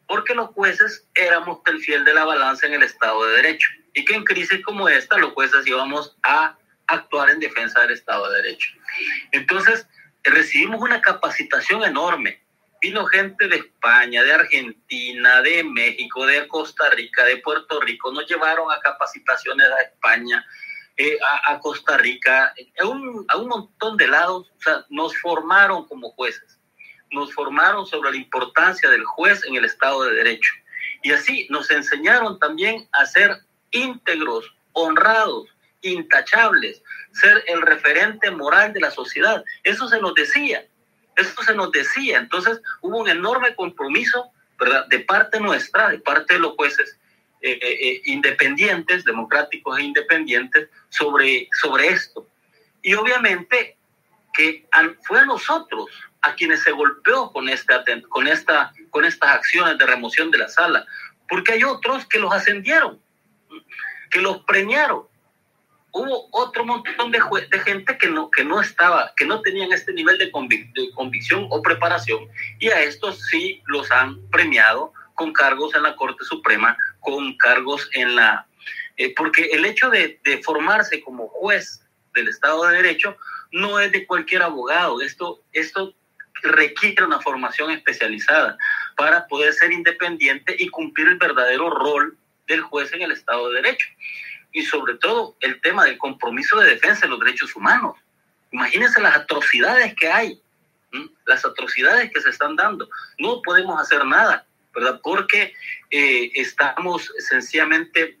[0.06, 4.04] porque los jueces éramos el fiel de la balanza en el Estado de Derecho, y
[4.04, 8.42] que en crisis como esta los jueces íbamos a actuar en defensa del Estado de
[8.42, 8.70] Derecho.
[9.32, 9.86] Entonces,
[10.22, 12.42] recibimos una capacitación enorme.
[12.80, 18.26] Vino gente de España, de Argentina, de México, de Costa Rica, de Puerto Rico, nos
[18.28, 20.44] llevaron a capacitaciones a España,
[20.96, 25.88] eh, a, Costa Rica, a un, a un montón de lados, o sea, nos formaron
[25.88, 26.58] como jueces,
[27.14, 30.52] nos formaron sobre la importancia del juez en el Estado de Derecho.
[31.02, 33.38] Y así nos enseñaron también a ser
[33.70, 35.48] íntegros, honrados,
[35.82, 39.44] intachables, ser el referente moral de la sociedad.
[39.62, 40.66] Eso se nos decía,
[41.16, 42.18] eso se nos decía.
[42.18, 44.86] Entonces hubo un enorme compromiso ¿verdad?
[44.88, 46.98] de parte nuestra, de parte de los jueces
[47.40, 52.26] eh, eh, eh, independientes, democráticos e independientes, sobre, sobre esto.
[52.82, 53.76] Y obviamente
[54.32, 54.66] que
[55.04, 55.88] fue a nosotros
[56.24, 60.48] a quienes se golpeó con, esta, con, esta, con estas acciones de remoción de la
[60.48, 60.86] sala,
[61.28, 62.98] porque hay otros que los ascendieron,
[64.10, 65.02] que los premiaron,
[65.92, 69.92] hubo otro montón de, de, gente que no, que no estaba, que no tenían este
[69.92, 72.26] nivel de, convicción o preparación,
[72.58, 77.88] y a estos sí los han premiado con cargos en la Corte Suprema, con cargos
[77.92, 78.46] en la...
[78.96, 81.84] Eh, porque el hecho de, de, formarse como juez
[82.14, 83.16] del Estado de Derecho
[83.52, 85.94] no es de cualquier abogado, esto, esto
[86.48, 88.56] requiere una formación especializada
[88.96, 93.62] para poder ser independiente y cumplir el verdadero rol del juez en el Estado de
[93.62, 93.88] Derecho
[94.52, 97.96] y sobre todo el tema del compromiso de defensa de los derechos humanos.
[98.52, 100.40] Imagínense las atrocidades que hay,
[101.26, 102.88] las atrocidades que se están dando.
[103.18, 105.00] No podemos hacer nada, ¿verdad?
[105.02, 105.54] Porque
[105.90, 108.16] eh, estamos sencillamente,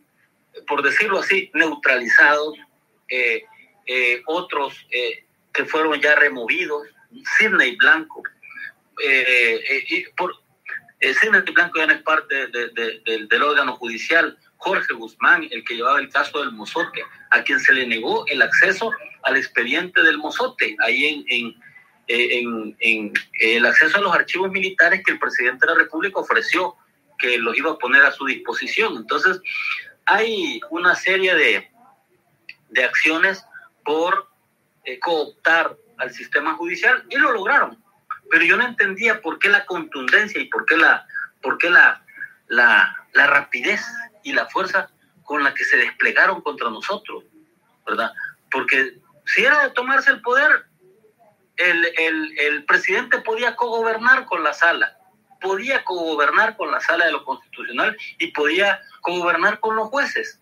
[0.66, 2.58] por decirlo así, neutralizados.
[3.08, 3.44] Eh,
[3.86, 4.74] eh, otros
[5.52, 6.88] que fueron ya removidos,
[7.38, 8.22] Sidney Blanco,
[9.88, 10.34] y por,
[11.00, 16.08] Sidney Blanco ya no es parte del órgano judicial, Jorge Guzmán, el que llevaba el
[16.08, 21.24] caso del mozote, a quien se le negó el acceso al expediente del mozote, ahí
[21.28, 21.54] en,
[22.06, 26.76] en, en el acceso a los archivos militares que el presidente de la República ofreció
[27.18, 28.96] que los iba a poner a su disposición.
[28.96, 29.40] Entonces,
[30.06, 31.70] hay una serie de,
[32.70, 33.44] de acciones
[33.84, 34.28] por
[34.84, 37.82] eh, cooptar al sistema judicial y lo lograron.
[38.30, 41.06] Pero yo no entendía por qué la contundencia y por qué la,
[41.42, 42.02] por qué la,
[42.48, 43.84] la, rapidez
[44.22, 44.90] y la fuerza
[45.22, 47.24] con la que se desplegaron contra nosotros,
[47.86, 48.12] ¿verdad?
[48.50, 50.66] Porque si era de tomarse el poder,
[51.56, 54.98] el, el, el presidente podía cogobernar con la sala,
[55.40, 60.40] podía cogobernar con la sala de lo constitucional y podía cogobernar con los jueces.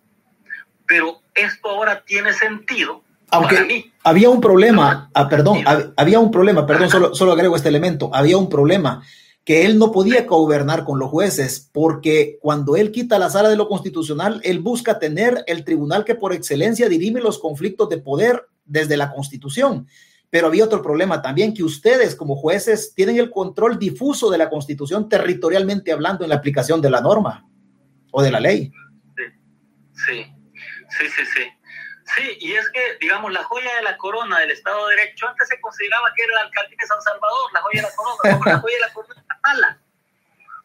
[0.86, 3.04] Pero esto ahora tiene sentido.
[3.32, 5.58] Aunque había un problema, ah, perdón,
[5.96, 9.02] había un problema, perdón, solo, solo agrego este elemento, había un problema
[9.44, 13.56] que él no podía gobernar con los jueces, porque cuando él quita la sala de
[13.56, 18.46] lo constitucional, él busca tener el tribunal que por excelencia dirime los conflictos de poder
[18.64, 19.88] desde la constitución.
[20.30, 24.48] Pero había otro problema también, que ustedes como jueces tienen el control difuso de la
[24.48, 27.46] constitución territorialmente hablando en la aplicación de la norma
[28.12, 28.70] o de la ley.
[30.06, 30.22] Sí,
[30.90, 31.42] sí, sí, sí.
[31.42, 31.62] Sí,
[32.40, 35.60] y es que, digamos, la joya de la corona del Estado de Derecho antes se
[35.60, 38.74] consideraba que era el alcalde de San Salvador, la joya de la corona, la joya
[38.74, 39.78] de la corona es la sala.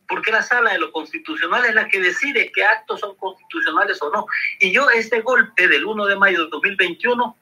[0.08, 4.10] Porque la sala de lo constitucional es la que decide qué actos son constitucionales o
[4.10, 4.26] no.
[4.60, 7.38] Y yo este golpe del 1 de mayo de 2021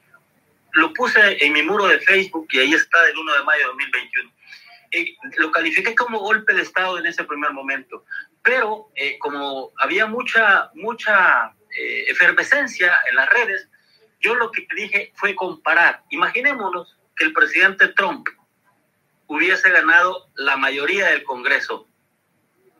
[0.71, 3.67] lo puse en mi muro de Facebook y ahí está del 1 de mayo de
[3.67, 4.31] 2021.
[4.91, 8.03] Eh, lo califiqué como golpe de Estado en ese primer momento.
[8.43, 13.69] Pero eh, como había mucha, mucha eh, efervescencia en las redes,
[14.19, 16.04] yo lo que dije fue comparar.
[16.10, 18.28] Imaginémonos que el presidente Trump
[19.28, 21.88] hubiese ganado la mayoría del Congreso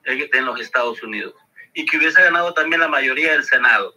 [0.04, 1.34] en los Estados Unidos
[1.74, 3.96] y que hubiese ganado también la mayoría del Senado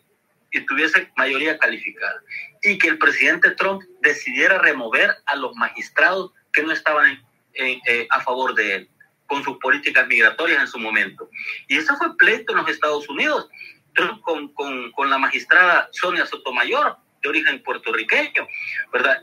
[0.50, 2.22] y tuviese mayoría calificada
[2.62, 7.22] y que el presidente Trump decidiera remover a los magistrados que no estaban
[7.54, 8.90] eh, a favor de él
[9.26, 11.28] con sus políticas migratorias en su momento.
[11.68, 13.48] Y eso fue pleito en los Estados Unidos.
[13.94, 18.46] Trump con, con, con la magistrada Sonia Sotomayor de origen puertorriqueño,
[18.92, 19.22] ¿verdad?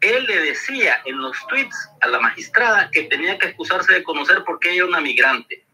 [0.00, 4.42] Él le decía en los tweets a la magistrada que tenía que excusarse de conocer
[4.44, 5.64] porque ella era una migrante,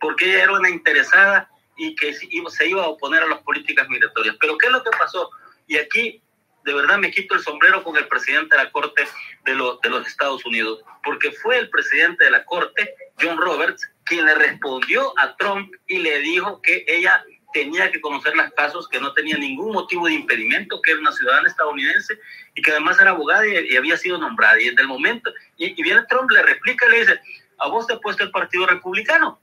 [0.00, 4.36] porque ella era una interesada y que se iba a oponer a las políticas migratorias.
[4.40, 5.30] Pero ¿qué es lo que pasó?
[5.68, 6.20] Y aquí
[6.64, 9.06] de verdad me quito el sombrero con el presidente de la Corte
[9.44, 14.26] de, de los Estados Unidos, porque fue el presidente de la Corte, John Roberts, quien
[14.26, 19.00] le respondió a Trump y le dijo que ella tenía que conocer los casos, que
[19.00, 22.18] no tenía ningún motivo de impedimento, que era una ciudadana estadounidense
[22.54, 24.60] y que además era abogada y, había sido nombrada.
[24.60, 27.20] Y desde el momento, y, viene Trump, le replica y le dice,
[27.58, 29.40] a vos te ha puesto el Partido Republicano,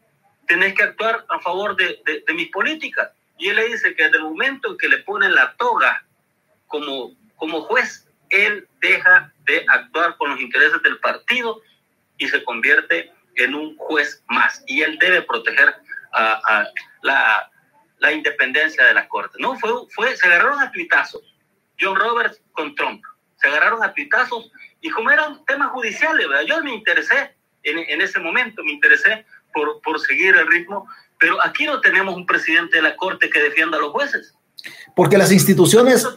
[0.48, 3.10] tenés que actuar a favor de, de, mis políticas.
[3.38, 6.06] Y él le dice que desde el momento en que le ponen la toga
[6.68, 11.62] como, como juez, él deja de actuar con los intereses del partido
[12.18, 14.64] y se convierte en un juez más.
[14.68, 15.76] Y él debe proteger
[16.14, 16.68] a, a
[17.02, 17.52] la,
[18.06, 19.38] la independencia de la Corte.
[19.40, 21.22] No, fue, fue, se agarraron a tuitazos.
[21.80, 23.02] John Roberts con Trump.
[23.38, 26.46] Se agarraron a pitazos y como eran temas judiciales, ¿verdad?
[26.48, 30.88] Yo me interesé en, en ese momento, me interesé por, por seguir el ritmo,
[31.20, 34.34] pero aquí no tenemos un presidente de la Corte que defienda a los jueces.
[34.96, 36.08] Porque las instituciones,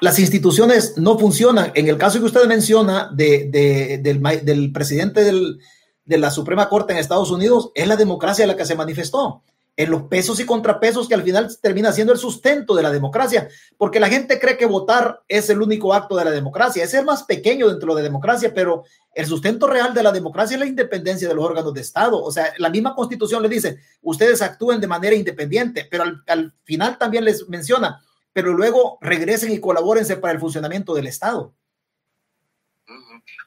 [0.00, 1.72] las instituciones no funcionan.
[1.74, 5.60] En el caso que usted menciona de, de, del, del, presidente del,
[6.04, 9.42] de la Suprema Corte en Estados Unidos, es la democracia la que se manifestó
[9.76, 13.48] en los pesos y contrapesos que al final termina siendo el sustento de la democracia,
[13.76, 17.04] porque la gente cree que votar es el único acto de la democracia, es el
[17.04, 18.84] más pequeño dentro de la democracia, pero
[19.14, 22.22] el sustento real de la democracia es la independencia de los órganos de Estado.
[22.22, 26.54] O sea, la misma constitución le dice, ustedes actúen de manera independiente, pero al, al
[26.64, 28.00] final también les menciona,
[28.32, 31.54] pero luego regresen y colabórense para el funcionamiento del Estado.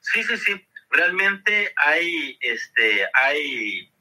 [0.01, 0.53] Sí, sí, sí.
[0.89, 3.91] Realmente hay, este, hay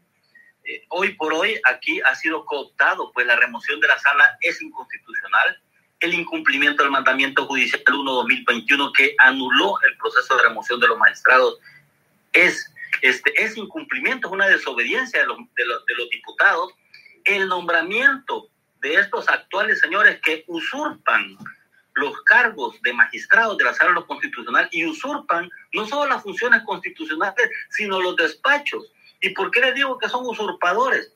[0.67, 4.61] eh, hoy por hoy aquí ha sido cooptado, pues la remoción de la sala es
[4.61, 5.63] inconstitucional.
[6.01, 11.59] El incumplimiento del mandamiento judicial 1-2021 que anuló el proceso de remoción de los magistrados
[12.33, 16.73] es, este, es incumplimiento, es una desobediencia de los, de, los, de diputados.
[17.25, 18.49] El nombramiento
[18.81, 21.39] de estos actuales señores que usurpan
[21.95, 27.51] los cargos de magistrados de la sala constitucional y usurpan no solo las funciones constitucionales,
[27.71, 31.13] sino los despachos ¿Y por qué les digo que son usurpadores?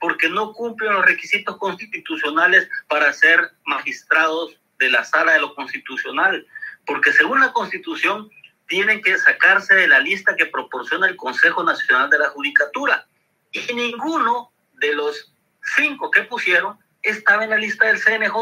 [0.00, 6.46] Porque no cumplen los requisitos constitucionales para ser magistrados de la sala de lo constitucional.
[6.86, 8.28] Porque según la constitución
[8.66, 13.06] tienen que sacarse de la lista que proporciona el Consejo Nacional de la Judicatura.
[13.52, 15.32] Y ninguno de los
[15.76, 18.34] cinco que pusieron estaba en la lista del CNJ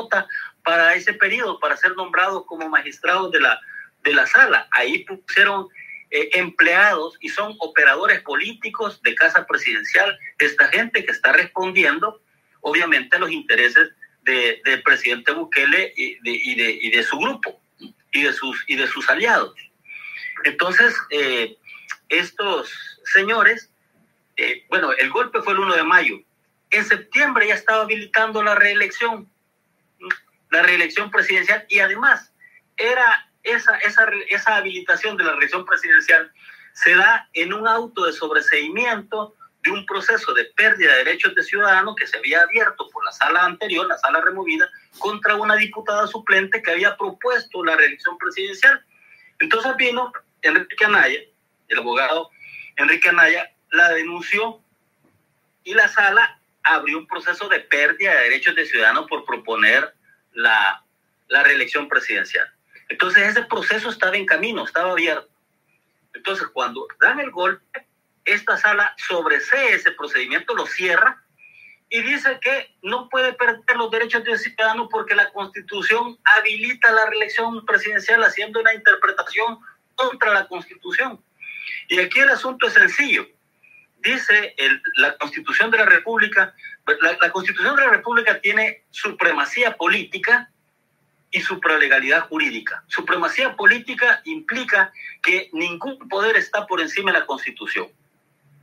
[0.65, 3.61] para ese periodo, para ser nombrados como magistrados de la,
[4.05, 4.69] de la sala.
[4.73, 5.69] Ahí pusieron
[6.15, 12.21] eh, empleados y son operadores políticos de casa presidencial, esta gente que está respondiendo
[12.61, 17.19] obviamente a los intereses de, del presidente Bukele y de, y, de, y de, su
[17.19, 17.59] grupo
[18.13, 19.55] y de sus, y de sus aliados.
[20.45, 21.57] Entonces, eh,
[22.11, 23.71] estos señores,
[24.37, 26.21] eh, bueno, el golpe fue el 1 de mayo.
[26.69, 29.33] En septiembre ya estaba habilitando la reelección,
[30.51, 32.35] la reelección presidencial y además
[32.77, 36.33] era esa, esa, esa habilitación de la reelección presidencial
[36.73, 41.43] se da en un auto de sobreseimiento de un proceso de pérdida de derechos de
[41.43, 46.07] ciudadano que se había abierto por la sala anterior, la sala removida, contra una diputada
[46.07, 48.85] suplente que había propuesto la reelección presidencial.
[49.39, 51.21] Entonces vino Enrique Anaya,
[51.69, 52.31] el abogado
[52.77, 54.61] Enrique Anaya, la denunció
[55.65, 59.95] y la sala abrió un proceso de pérdida de derechos de ciudadano por proponer
[60.33, 60.85] la,
[61.29, 62.53] la reelección presidencial.
[62.93, 65.31] Entonces ese proceso estaba en camino, estaba abierto.
[66.13, 67.87] Entonces cuando dan el golpe,
[68.27, 71.25] esta sala sobresee ese procedimiento, lo cierra
[71.89, 77.07] y dice que no puede perder los derechos de ciudadano porque la constitución habilita la
[77.07, 79.59] reelección presidencial haciendo una interpretación
[79.95, 81.25] contra la constitución.
[81.89, 83.27] Y aquí el asunto es sencillo.
[84.01, 86.55] Dice el, la constitución de la república,
[86.87, 90.52] la, la constitución de la república tiene supremacía política
[91.33, 92.85] y supralegalidad jurídica.
[92.89, 94.93] Supremacía política implica
[95.23, 97.89] que ningún poder está por encima de la Constitución.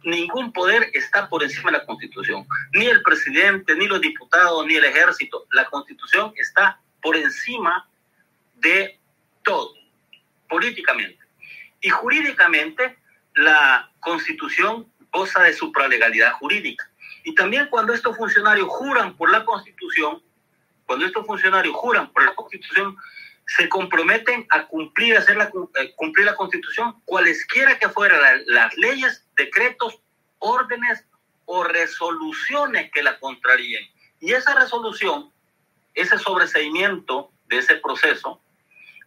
[0.04, 2.48] Ningún poder está por encima de la Constitución.
[2.74, 5.46] Ni el presidente, ni los diputados, ni el ejército.
[5.52, 7.90] La Constitución está por encima
[8.56, 9.00] de
[9.44, 9.74] todo,
[10.48, 11.18] políticamente.
[11.82, 12.98] Y jurídicamente,
[13.34, 16.88] la Constitución goza de supralegalidad jurídica.
[17.24, 20.22] Y también cuando estos funcionarios juran por la Constitución,
[20.90, 22.98] cuando estos funcionarios juran por la Constitución,
[23.46, 28.76] se comprometen a cumplir, hacer la, eh, cumplir la Constitución, cualesquiera que fueran la, las
[28.76, 30.00] leyes, decretos,
[30.40, 31.06] órdenes
[31.46, 33.88] o resoluciones que la contraríen.
[34.20, 35.32] Y esa resolución,
[35.94, 38.42] ese sobreseimiento de ese proceso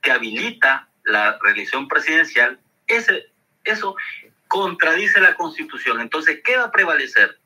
[0.02, 3.26] que habilita la reelección presidencial, ese,
[3.64, 3.96] eso
[4.46, 6.00] contradice la Constitución.
[6.00, 7.40] Entonces, ¿qué va a prevalecer?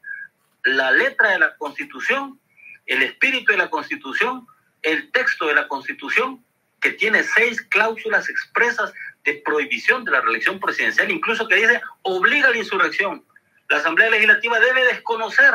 [0.62, 2.38] La letra de la Constitución
[2.86, 4.46] el espíritu de la Constitución,
[4.82, 6.44] el texto de la Constitución,
[6.80, 8.92] que tiene seis cláusulas expresas
[9.24, 13.24] de prohibición de la reelección presidencial, incluso que dice obliga a la insurrección.
[13.68, 15.52] La Asamblea Legislativa debe desconocer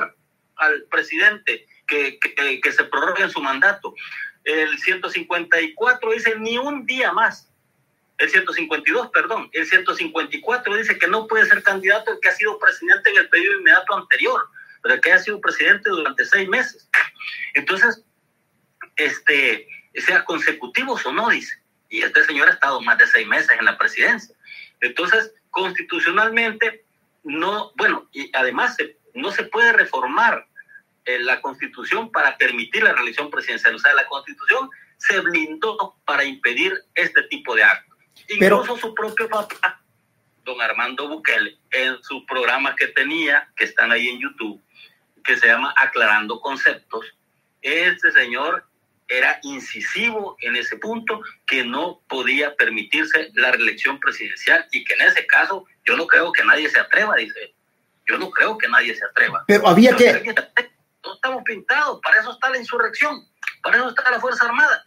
[0.58, 3.94] al presidente que, que, que se prorrogue en su mandato.
[4.44, 7.48] El 154 dice ni un día más.
[8.18, 12.60] El 152, perdón, el 154 dice que no puede ser candidato el que ha sido
[12.60, 14.50] presidente en el periodo inmediato anterior
[14.82, 16.90] pero que haya sido presidente durante seis meses.
[17.54, 18.04] Entonces,
[18.96, 21.62] este, sea consecutivos o no, dice.
[21.90, 24.36] Y este señor ha estado más de seis meses en la presidencia.
[24.80, 26.86] Entonces, constitucionalmente,
[27.24, 28.78] no, bueno, y además
[29.14, 30.48] no se puede reformar
[31.06, 33.76] eh, la constitución para permitir la reelección presidencial.
[33.76, 37.98] O sea, la constitución se blindó para impedir este tipo de actos.
[38.30, 39.82] Incluso su propio papá,
[40.44, 44.62] don Armando Bukele, en sus programas que tenía, que están ahí en YouTube,
[45.24, 47.06] que se llama Aclarando Conceptos,
[47.62, 48.66] este señor
[49.12, 55.02] era incisivo en ese punto, que no podía permitirse la reelección presidencial y que en
[55.02, 57.54] ese caso yo no creo que nadie se atreva, dice.
[58.08, 59.44] Yo no creo que nadie se atreva.
[59.48, 60.34] Pero había que...
[61.04, 63.28] No estamos pintados, para eso está la insurrección,
[63.64, 64.86] para eso está la Fuerza Armada.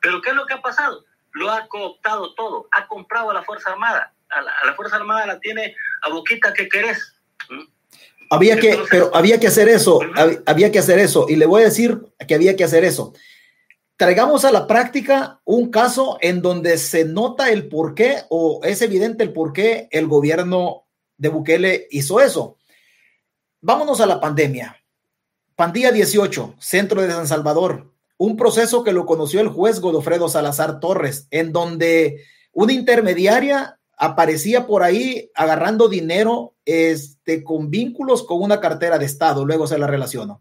[0.00, 1.04] Pero ¿qué es lo que ha pasado?
[1.32, 4.12] Lo ha cooptado todo, ha comprado a la Fuerza Armada.
[4.30, 7.14] A la, Fuerza Armada la tiene a boquita que querés.
[8.32, 9.98] Había que, pero había que hacer eso,
[10.46, 13.12] había que hacer eso, y le voy a decir que había que hacer eso.
[13.96, 18.80] Traigamos a la práctica un caso en donde se nota el por qué o es
[18.82, 20.86] evidente el por qué el gobierno
[21.18, 22.56] de Bukele hizo eso.
[23.60, 24.76] Vámonos a la pandemia.
[25.56, 27.92] Pandilla 18, Centro de San Salvador.
[28.16, 34.66] Un proceso que lo conoció el juez Godofredo Salazar Torres, en donde una intermediaria aparecía
[34.66, 36.54] por ahí agarrando dinero
[37.30, 40.40] este, con vínculos con una cartera de Estado, luego se la relaciono.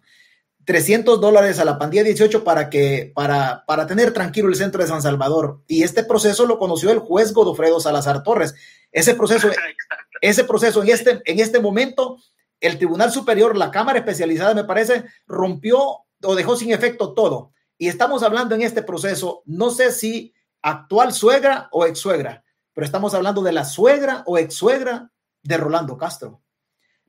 [0.65, 4.88] 300 dólares a la pandilla 18 para que para, para tener tranquilo el centro de
[4.88, 5.62] San Salvador.
[5.67, 8.56] Y este proceso lo conoció el juez Godofredo Salazar Torres.
[8.91, 9.49] Ese proceso,
[10.21, 12.17] ese proceso en este, en este momento,
[12.60, 17.52] el Tribunal Superior, la Cámara Especializada, me parece, rompió o dejó sin efecto todo.
[17.78, 22.86] Y estamos hablando en este proceso, no sé si actual suegra o ex suegra, pero
[22.86, 25.10] estamos hablando de la suegra o ex suegra
[25.41, 26.41] de Rolando Castro.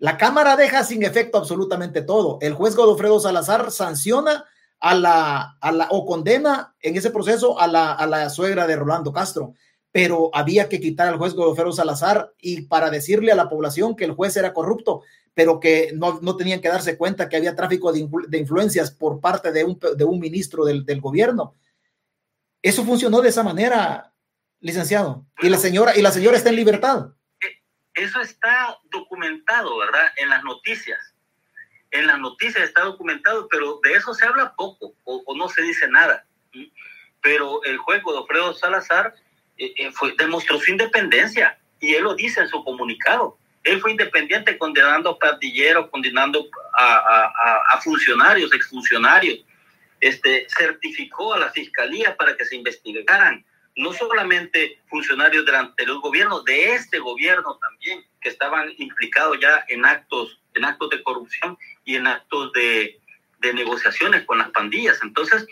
[0.01, 2.39] La Cámara deja sin efecto absolutamente todo.
[2.41, 4.47] El juez Godofredo Salazar sanciona
[4.81, 8.77] a la, a la o condena en ese proceso a la, a la suegra de
[8.77, 9.53] Rolando Castro,
[9.93, 14.07] pero había que quitar al juez Godofredo Salazar y para decirle a la población que
[14.07, 15.03] el juez era corrupto,
[15.35, 19.21] pero que no, no tenían que darse cuenta que había tráfico de, de influencias por
[19.21, 21.55] parte de un, de un ministro del, del gobierno.
[22.63, 24.15] Eso funcionó de esa manera,
[24.61, 25.27] licenciado.
[25.43, 27.11] Y la señora, y la señora está en libertad.
[27.95, 30.13] Eso está documentado, ¿verdad?
[30.17, 30.99] En las noticias.
[31.91, 35.89] En las noticias está documentado, pero de eso se habla poco o, no se dice
[35.89, 36.25] nada.
[37.21, 39.15] Pero el juez Godofredo Salazar
[39.59, 43.37] eh, eh, fue, demostró su independencia y él lo dice en su comunicado.
[43.65, 49.45] Él fue independiente condenando a pandilleros, condenando a, a, a funcionarios, exfuncionarios.
[50.01, 53.45] Este, certificó a la fiscalía para que se investigaran
[53.81, 59.87] no solamente funcionarios del anterior gobierno, de este gobierno también, que estaban implicados ya en
[59.87, 62.99] actos, en actos de corrupción y en actos de,
[63.55, 65.01] negociaciones con las pandillas.
[65.03, 65.47] Entonces,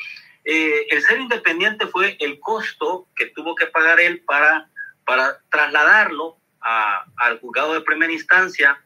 [0.44, 4.68] eh, el ser independiente fue el costo que tuvo que pagar él para,
[5.06, 8.78] para trasladarlo al juzgado de primera instancia.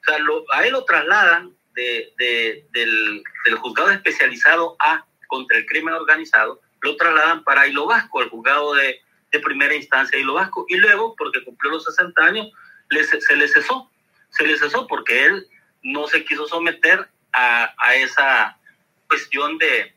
[0.00, 0.16] O sea,
[0.52, 7.44] a él lo trasladan del, del juzgado especializado A contra el crimen organizado lo trasladan
[7.44, 9.00] para Hilo Vasco, el juzgado de,
[9.32, 12.48] de primera instancia de Hilo Vasco, y luego, porque cumplió los 60 años,
[12.88, 13.90] se le cesó.
[14.30, 15.46] Se le cesó porque él
[15.82, 18.58] no se quiso someter a, a esa
[19.08, 19.94] cuestión de,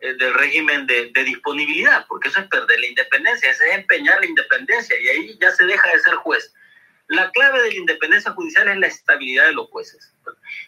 [0.00, 4.20] eh, del régimen de, de, disponibilidad, porque eso es perder la independencia, eso es empeñar
[4.20, 6.54] la independencia, y ahí ya se deja de ser juez.
[7.08, 10.12] La clave de la independencia judicial es la estabilidad de los jueces.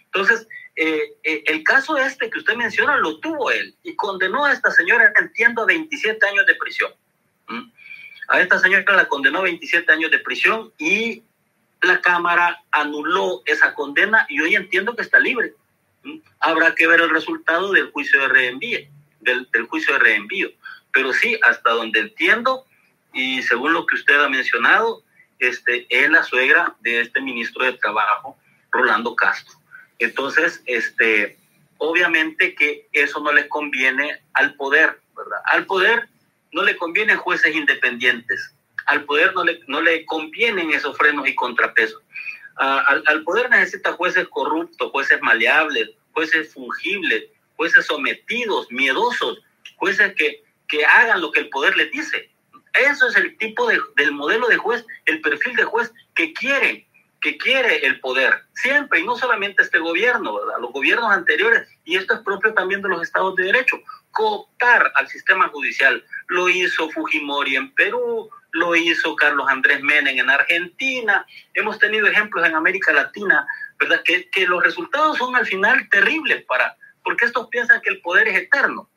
[0.06, 4.52] Entonces, eh, eh, el caso este que usted menciona lo tuvo él y condenó a
[4.52, 6.92] esta señora, entiendo, a 27 años de prisión.
[7.48, 7.70] ¿Mm?
[8.28, 11.22] A esta señora la condenó a 27 años de prisión y
[11.82, 15.54] la Cámara anuló esa condena y hoy entiendo que está libre.
[16.02, 16.18] ¿Mm?
[16.40, 18.80] Habrá que ver el resultado del juicio de reenvío,
[19.20, 20.50] del, del juicio de reenvío.
[20.92, 22.66] Pero sí, hasta donde entiendo
[23.12, 25.04] y según lo que usted ha mencionado,
[25.38, 28.36] este, es la suegra de este ministro de Trabajo,
[28.70, 29.54] Rolando Castro.
[29.98, 31.38] Entonces, este,
[31.78, 35.40] obviamente que eso no le conviene al poder, ¿verdad?
[35.46, 36.08] Al poder
[36.52, 38.54] no le convienen jueces independientes,
[38.86, 42.02] al poder no le, no le convienen esos frenos y contrapesos.
[42.56, 47.24] al, al, poder necesita jueces corruptos, jueces maleables, jueces fungibles,
[47.56, 49.42] jueces sometidos, miedosos,
[49.76, 52.30] jueces que, que hagan lo que el poder les dice.
[52.74, 56.84] Eso es el tipo de, del modelo de juez, el perfil de juez que quieren
[57.24, 60.60] que quiere el poder, siempre, y no solamente este gobierno, ¿verdad?
[60.60, 65.08] los gobiernos anteriores, y esto es propio también de los estados de derecho, cooptar al
[65.08, 66.04] sistema judicial.
[66.26, 72.46] Lo hizo Fujimori en Perú, lo hizo Carlos Andrés Menem en Argentina, hemos tenido ejemplos
[72.46, 73.46] en América Latina,
[73.80, 74.02] ¿verdad?
[74.04, 78.28] Que, que los resultados son al final terribles para, porque estos piensan que el poder
[78.28, 78.90] es eterno,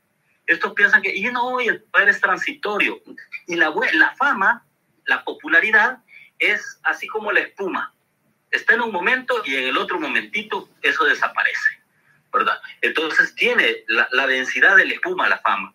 [0.47, 3.01] estos piensan que, y no, el poder es transitorio,
[3.47, 4.65] y la, la fama,
[5.05, 5.99] la popularidad,
[6.39, 7.93] es así como la espuma,
[8.51, 11.81] está en un momento y en el otro momentito eso desaparece,
[12.31, 12.59] ¿verdad?
[12.81, 15.73] Entonces tiene la, densidad de la espuma, la fama.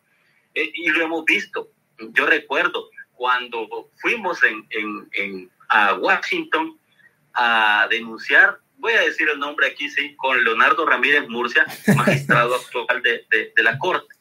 [0.54, 1.70] eh, y lo hemos visto.
[1.98, 4.66] Yo recuerdo cuando fuimos en,
[5.12, 6.76] en, a Washington
[7.34, 11.64] a denunciar, voy a decir el nombre aquí, sí, con Leonardo Ramírez Murcia,
[11.96, 14.14] magistrado actual de, de, la Corte.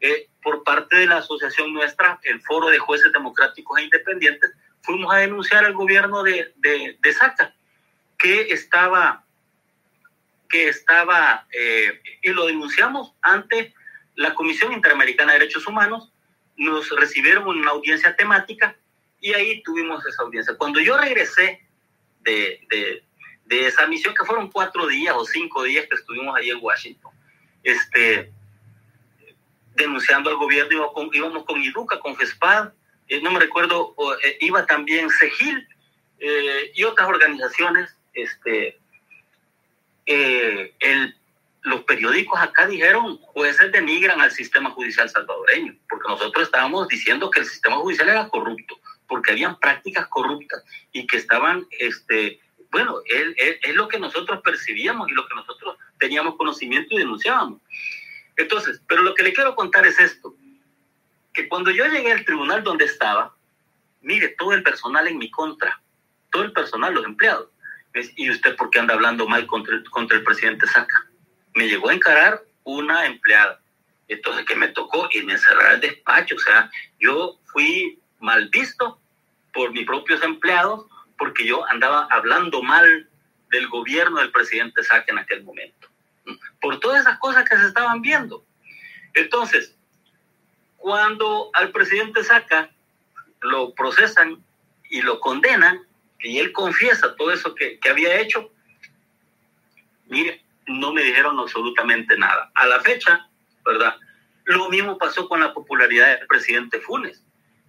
[0.00, 5.12] Eh, por parte de la asociación nuestra, el Foro de Jueces Democráticos e Independientes, fuimos
[5.14, 7.55] a denunciar al gobierno de, de, de Saca,
[8.18, 9.24] que estaba,
[10.48, 13.74] que estaba, eh, y lo denunciamos ante
[14.14, 16.12] la Comisión Interamericana de Derechos Humanos,
[16.56, 18.76] nos recibieron una audiencia temática
[19.20, 20.56] y ahí tuvimos esa audiencia.
[20.56, 21.66] Cuando yo regresé
[22.20, 23.04] de, de,
[23.44, 27.12] de esa misión, que fueron cuatro días o cinco días que estuvimos ahí en Washington,
[27.62, 28.32] este,
[29.74, 32.72] denunciando al gobierno, íbamos con, íbamos con con FESPAD,
[33.08, 33.94] eh, no me recuerdo,
[34.24, 35.68] eh, iba también CEGIL
[36.18, 37.94] eh, y otras organizaciones.
[38.16, 38.78] Este,
[40.06, 41.14] el
[41.66, 47.40] los periódicos acá dijeron jueces denigran al sistema judicial salvadoreño, porque nosotros estábamos diciendo que
[47.40, 52.38] el sistema judicial era corrupto, porque habían prácticas corruptas y que estaban, este,
[52.70, 57.60] bueno, es, lo que nosotros percibíamos y lo que nosotros teníamos conocimiento y denunciábamos.
[58.36, 60.36] Entonces, pero lo que le quiero contar es esto,
[61.32, 63.34] que cuando yo llegué al tribunal donde estaba,
[64.02, 65.82] mire, todo el personal en mi contra,
[66.30, 67.48] todo el personal, los empleados,
[68.16, 71.06] ¿y usted por qué anda hablando mal contra el presidente Saca?
[71.56, 73.60] me llegó a encarar una empleada.
[74.08, 76.36] Entonces, que me tocó y me encerrar el despacho.
[76.36, 76.70] O sea,
[77.00, 79.00] yo fui mal visto
[79.52, 80.86] por mis propios empleados
[81.18, 83.08] porque yo andaba hablando mal
[83.50, 85.88] del gobierno del presidente Saca en aquel momento.
[86.60, 88.44] Por todas esas cosas que se estaban viendo.
[89.14, 89.74] Entonces,
[90.76, 92.70] cuando al presidente Saca
[93.40, 94.44] lo procesan
[94.90, 95.80] y lo condenan,
[96.20, 98.50] y él confiesa todo eso que, que había hecho,
[100.06, 102.50] mire, no me dijeron absolutamente nada.
[102.54, 103.28] A la fecha,
[103.64, 103.96] ¿verdad?
[104.44, 107.22] Lo mismo pasó con la popularidad del presidente Funes,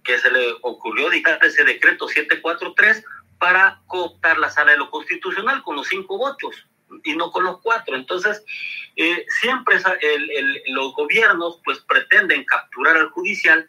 [0.04, 3.04] que se le ocurrió dictar ese decreto 743
[3.38, 6.66] para cooptar la sala de lo constitucional con los cinco votos
[7.04, 7.94] y no con los cuatro.
[7.94, 8.42] Entonces,
[8.96, 9.76] eh, siempre
[10.68, 13.68] los gobiernos pues pretenden capturar al judicial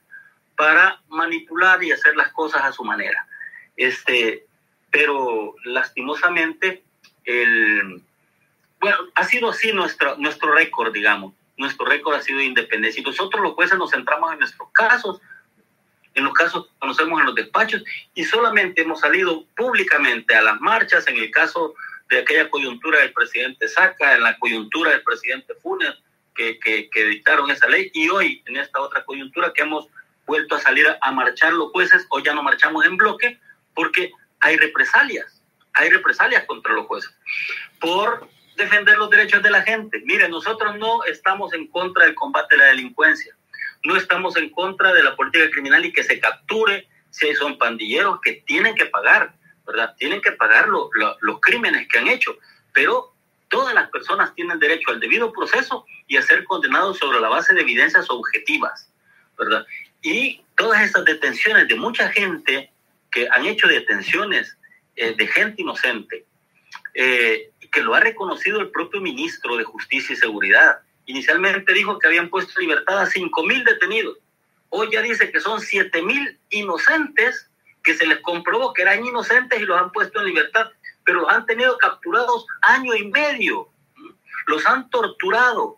[0.55, 3.27] para manipular y hacer las cosas a su manera.
[3.75, 4.45] Este,
[4.91, 6.83] pero lastimosamente
[7.25, 8.01] el,
[8.79, 11.33] bueno, ha sido así nuestro, nuestro récord, digamos.
[11.57, 13.01] Nuestro récord ha sido de independencia.
[13.01, 15.21] Y nosotros los jueces nos centramos en nuestros casos,
[16.15, 17.83] en los casos que conocemos en los despachos,
[18.15, 21.75] y solamente hemos salido públicamente a las marchas, en el caso
[22.09, 25.95] de aquella coyuntura del presidente Saca, en la coyuntura del presidente Funes,
[26.33, 29.87] que, que, que dictaron esa ley, y hoy en esta otra coyuntura que hemos
[30.25, 33.39] vuelto a salir a marchar los jueces, hoy ya no marchamos en bloque,
[33.73, 34.11] porque
[34.41, 35.41] hay represalias,
[35.73, 37.11] hay represalias contra los jueces
[37.79, 40.01] por defender los derechos de la gente.
[40.05, 43.35] Mire, nosotros no estamos en contra del combate a la delincuencia,
[43.83, 48.19] no estamos en contra de la política criminal y que se capture si son pandilleros
[48.21, 49.33] que tienen que pagar,
[49.65, 49.95] ¿verdad?
[49.97, 52.37] Tienen que pagar los crímenes que han hecho,
[52.73, 53.13] pero
[53.47, 57.53] todas las personas tienen derecho al debido proceso y a ser condenados sobre la base
[57.53, 58.91] de evidencias objetivas,
[59.37, 59.65] ¿verdad?
[60.01, 62.71] Y todas estas detenciones de mucha gente
[63.11, 64.57] que han hecho detenciones
[64.95, 66.25] eh, de gente inocente,
[66.93, 70.79] eh, que lo ha reconocido el propio ministro de Justicia y Seguridad.
[71.05, 74.17] Inicialmente dijo que habían puesto en libertad a 5 mil detenidos.
[74.69, 77.49] Hoy ya dice que son 7 mil inocentes
[77.83, 80.69] que se les comprobó que eran inocentes y los han puesto en libertad,
[81.03, 83.69] pero los han tenido capturados año y medio.
[84.47, 85.77] Los han torturado,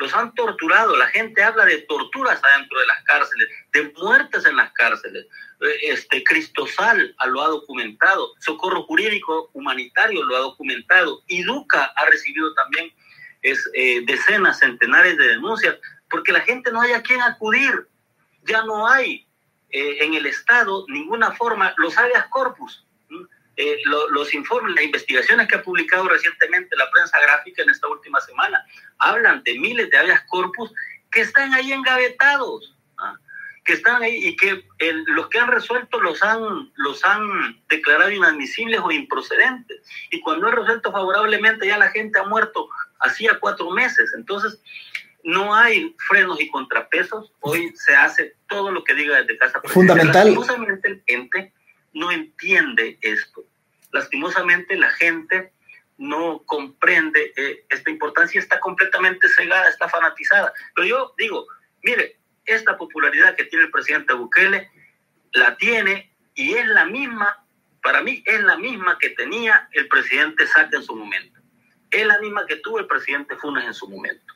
[0.00, 0.96] los han torturado.
[0.96, 5.26] La gente habla de torturas adentro de las cárceles, de muertes en las cárceles.
[5.60, 12.52] Eh, este, Cristosal lo ha documentado, Socorro Jurídico Humanitario lo ha documentado, Iduca ha recibido
[12.54, 12.92] también
[13.42, 15.76] es, eh, decenas, centenares de denuncias,
[16.08, 17.86] porque la gente no hay a quien acudir,
[18.44, 19.26] ya no hay
[19.70, 22.86] eh, en el Estado ninguna forma, los habeas corpus,
[23.86, 28.64] los informes, las investigaciones que ha publicado recientemente la prensa gráfica en esta última semana,
[28.98, 30.72] hablan de miles de habeas corpus
[31.10, 32.76] que están ahí engavetados.
[32.98, 33.18] ¿ah?
[33.64, 34.64] que están ahí y que
[35.06, 39.82] los que han resuelto los han, los han declarado inadmisibles o improcedentes.
[40.10, 42.68] Y cuando es resuelto favorablemente ya la gente ha muerto
[43.00, 44.12] hacía cuatro meses.
[44.16, 44.60] Entonces,
[45.22, 47.32] no hay frenos y contrapesos.
[47.40, 49.60] Hoy se hace todo lo que diga desde casa.
[49.64, 50.28] Fundamental.
[50.28, 51.52] El gente
[51.92, 53.44] no entiende esto.
[53.92, 55.52] Lastimosamente la gente
[55.98, 60.52] no comprende eh, esta importancia, está completamente cegada, está fanatizada.
[60.74, 61.46] Pero yo digo,
[61.82, 62.16] mire,
[62.46, 64.70] esta popularidad que tiene el presidente Bukele
[65.32, 67.44] la tiene y es la misma,
[67.82, 71.38] para mí es la misma que tenía el presidente Saca en su momento.
[71.90, 74.32] es la misma que tuvo el presidente Funes en su momento.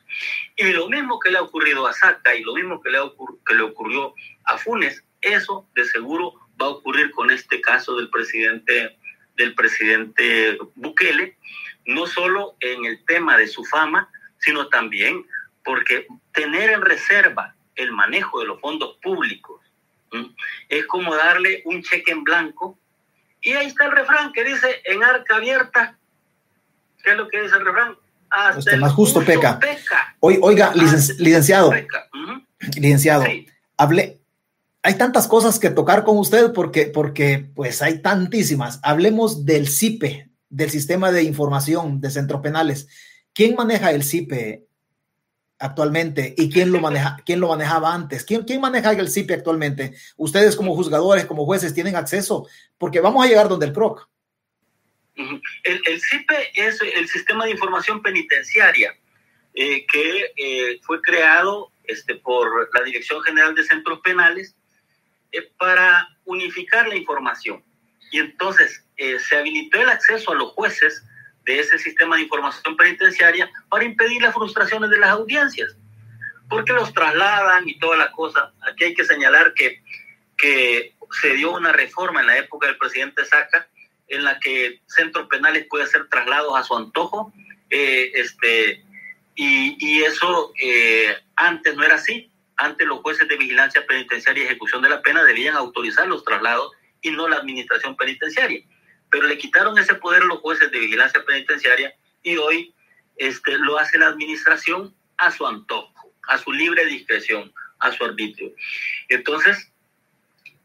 [0.57, 2.99] Y lo mismo que le ha ocurrido a Saca y lo mismo que le,
[3.45, 8.09] que le ocurrió a Funes, eso de seguro va a ocurrir con este caso del
[8.09, 8.97] presidente,
[9.35, 11.37] del presidente Bukele,
[11.85, 15.25] no solo en el tema de su fama, sino también
[15.63, 19.61] porque tener en reserva el manejo de los fondos públicos
[20.69, 22.77] es como darle un cheque en blanco.
[23.41, 25.97] Y ahí está el refrán que dice, en arca abierta,
[27.03, 27.95] ¿qué es lo que dice el refrán?
[28.29, 29.59] Hasta más justo, peca.
[30.19, 31.71] Oiga, licenciado,
[32.75, 33.23] licenciado,
[33.77, 34.19] hablé,
[34.85, 38.79] hay tantas cosas que tocar con usted porque, porque pues hay tantísimas.
[38.83, 42.87] Hablemos del CIPE, del Sistema de Información de Centros Penales.
[43.33, 44.67] ¿Quién maneja el CIPE
[45.57, 48.23] actualmente y quién lo maneja, quién lo manejaba antes?
[48.23, 49.95] ¿Quién, quién maneja el CIPE actualmente?
[50.17, 54.07] Ustedes como juzgadores, como jueces, tienen acceso porque vamos a llegar donde el PROC.
[55.15, 58.93] El, el CIPE es el Sistema de Información Penitenciaria
[59.55, 64.55] eh, que eh, fue creado este, por la Dirección General de Centros Penales
[65.31, 67.63] eh, para unificar la información.
[68.11, 71.03] Y entonces se habilitó el acceso a los jueces
[71.45, 75.75] de ese sistema de información penitenciaria para impedir las frustraciones de las audiencias,
[76.49, 78.53] porque los trasladan y toda la cosa.
[78.61, 79.81] Aquí hay que señalar que,
[80.37, 83.67] que se dio una reforma en la época del presidente Saca
[84.07, 87.33] en la que centros penales pueden ser traslados a su antojo,
[87.69, 88.83] eh, este,
[89.35, 92.31] y, y eso eh, antes no era así.
[92.57, 96.71] Antes los jueces de vigilancia penitenciaria y ejecución de la pena debían autorizar los traslados
[97.01, 98.63] y no la administración penitenciaria.
[99.09, 101.93] Pero le quitaron ese poder a los jueces de vigilancia penitenciaria
[102.23, 102.73] y hoy
[103.17, 108.53] este, lo hace la administración a su antojo, a su libre discreción, a su arbitrio.
[109.09, 109.71] Entonces,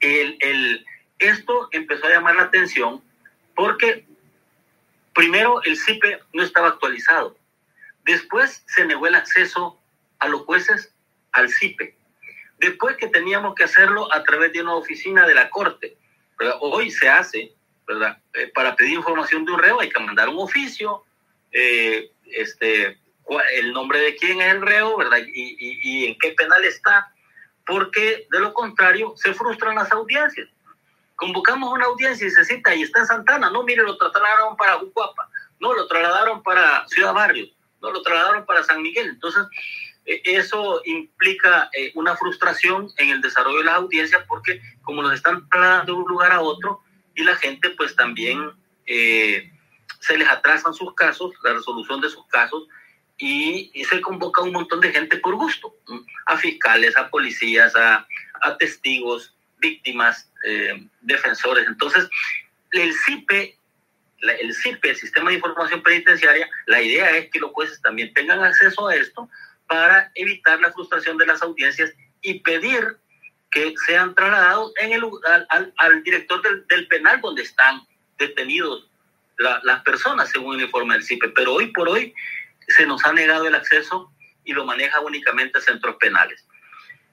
[0.00, 0.84] el, el,
[1.18, 3.02] esto empezó a llamar la atención
[3.54, 4.06] porque
[5.14, 7.36] primero el CIPE no estaba actualizado.
[8.04, 9.78] Después se negó el acceso
[10.18, 10.94] a los jueces
[11.32, 11.96] al CIPE.
[12.58, 15.96] Después que teníamos que hacerlo a través de una oficina de la Corte.
[16.60, 17.54] Hoy se hace,
[17.86, 18.18] ¿verdad?
[18.34, 21.04] Eh, para pedir información de un reo hay que mandar un oficio,
[21.52, 22.98] eh, este,
[23.54, 25.18] el nombre de quién es el reo, ¿verdad?
[25.18, 27.12] Y, y en qué penal está,
[27.66, 30.48] porque de lo contrario se frustran las audiencias
[31.20, 34.78] convocamos una audiencia y se cita y está en Santana, no, mire, lo trasladaron para
[34.78, 35.28] Jucuapa,
[35.60, 37.46] no, lo trasladaron para Ciudad Barrio,
[37.82, 39.10] no, lo trasladaron para San Miguel.
[39.10, 39.42] Entonces,
[40.04, 45.48] eso implica eh, una frustración en el desarrollo de las audiencias porque como los están
[45.48, 46.80] trasladando de un lugar a otro
[47.14, 48.52] y la gente pues también
[48.86, 49.50] eh,
[50.00, 52.66] se les atrasan sus casos, la resolución de sus casos,
[53.18, 55.74] y, se convoca un montón de gente por gusto,
[56.26, 58.06] a fiscales, a policías, a,
[58.40, 61.66] a testigos, víctimas, eh, defensores.
[61.66, 62.08] Entonces,
[62.72, 63.58] el CIPE,
[64.20, 68.42] el CIPE, el Sistema de Información Penitenciaria, la idea es que los jueces también tengan
[68.42, 69.28] acceso a esto
[69.70, 71.92] para evitar la frustración de las audiencias
[72.22, 72.98] y pedir
[73.52, 75.04] que sean trasladados en el,
[75.48, 77.80] al, al director del, penal donde están
[78.18, 78.90] detenidos
[79.38, 81.28] las personas, según el informe del CIPE.
[81.28, 82.12] Pero hoy por hoy
[82.66, 84.10] se nos ha negado el acceso
[84.44, 86.44] y lo maneja únicamente centros penales.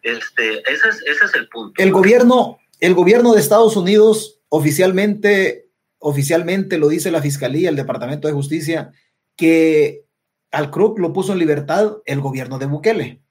[0.01, 1.80] Este, ese, es, ese es el punto.
[1.82, 5.68] El gobierno, el gobierno de Estados Unidos oficialmente,
[5.99, 8.91] oficialmente lo dice la Fiscalía, el Departamento de Justicia,
[9.36, 10.07] que
[10.52, 13.22] al Krug lo puso en libertad el gobierno de Bukele.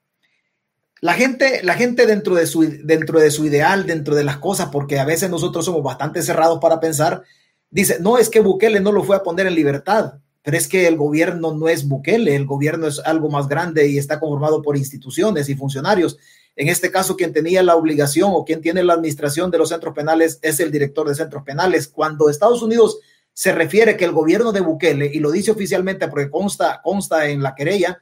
[0.99, 4.69] La gente, la gente dentro de, su, dentro de su ideal, dentro de las cosas,
[4.71, 7.23] porque a veces nosotros somos bastante cerrados para pensar,
[7.69, 10.87] dice, no es que Bukele no lo fue a poner en libertad, pero es que
[10.87, 14.75] el gobierno no es Bukele, el gobierno es algo más grande y está conformado por
[14.75, 16.17] instituciones y funcionarios
[16.57, 19.93] en este caso, quien tenía la obligación o quien tiene la administración de los centros
[19.93, 21.87] penales es el director de centros penales.
[21.87, 22.97] Cuando Estados Unidos
[23.37, 27.43] se refiere que el gobierno de Bukele, y lo dice oficialmente porque consta, consta en
[27.43, 28.01] la querella,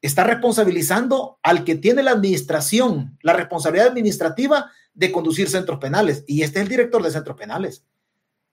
[0.00, 6.24] está responsabilizando al que tiene la administración, la responsabilidad administrativa de conducir centros penales.
[6.26, 7.84] Y este es el director de centros penales.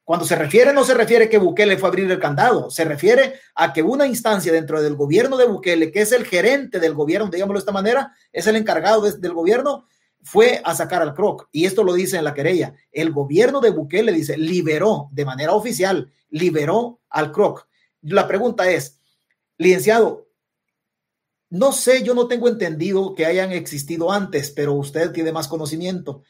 [0.03, 3.35] Cuando se refiere, no se refiere que Bukele fue a abrir el candado, se refiere
[3.55, 7.29] a que una instancia dentro del gobierno de Bukele, que es el gerente del gobierno,
[7.29, 9.87] digámoslo de esta manera, es el encargado del gobierno,
[10.21, 11.49] fue a sacar al CROC.
[11.51, 12.73] Y esto lo dice en la querella.
[12.91, 17.67] El gobierno de Bukele dice, liberó de manera oficial, liberó al CROC.
[18.01, 18.99] La pregunta es,
[19.57, 20.27] licenciado,
[21.49, 26.23] no sé, yo no tengo entendido que hayan existido antes, pero usted tiene más conocimiento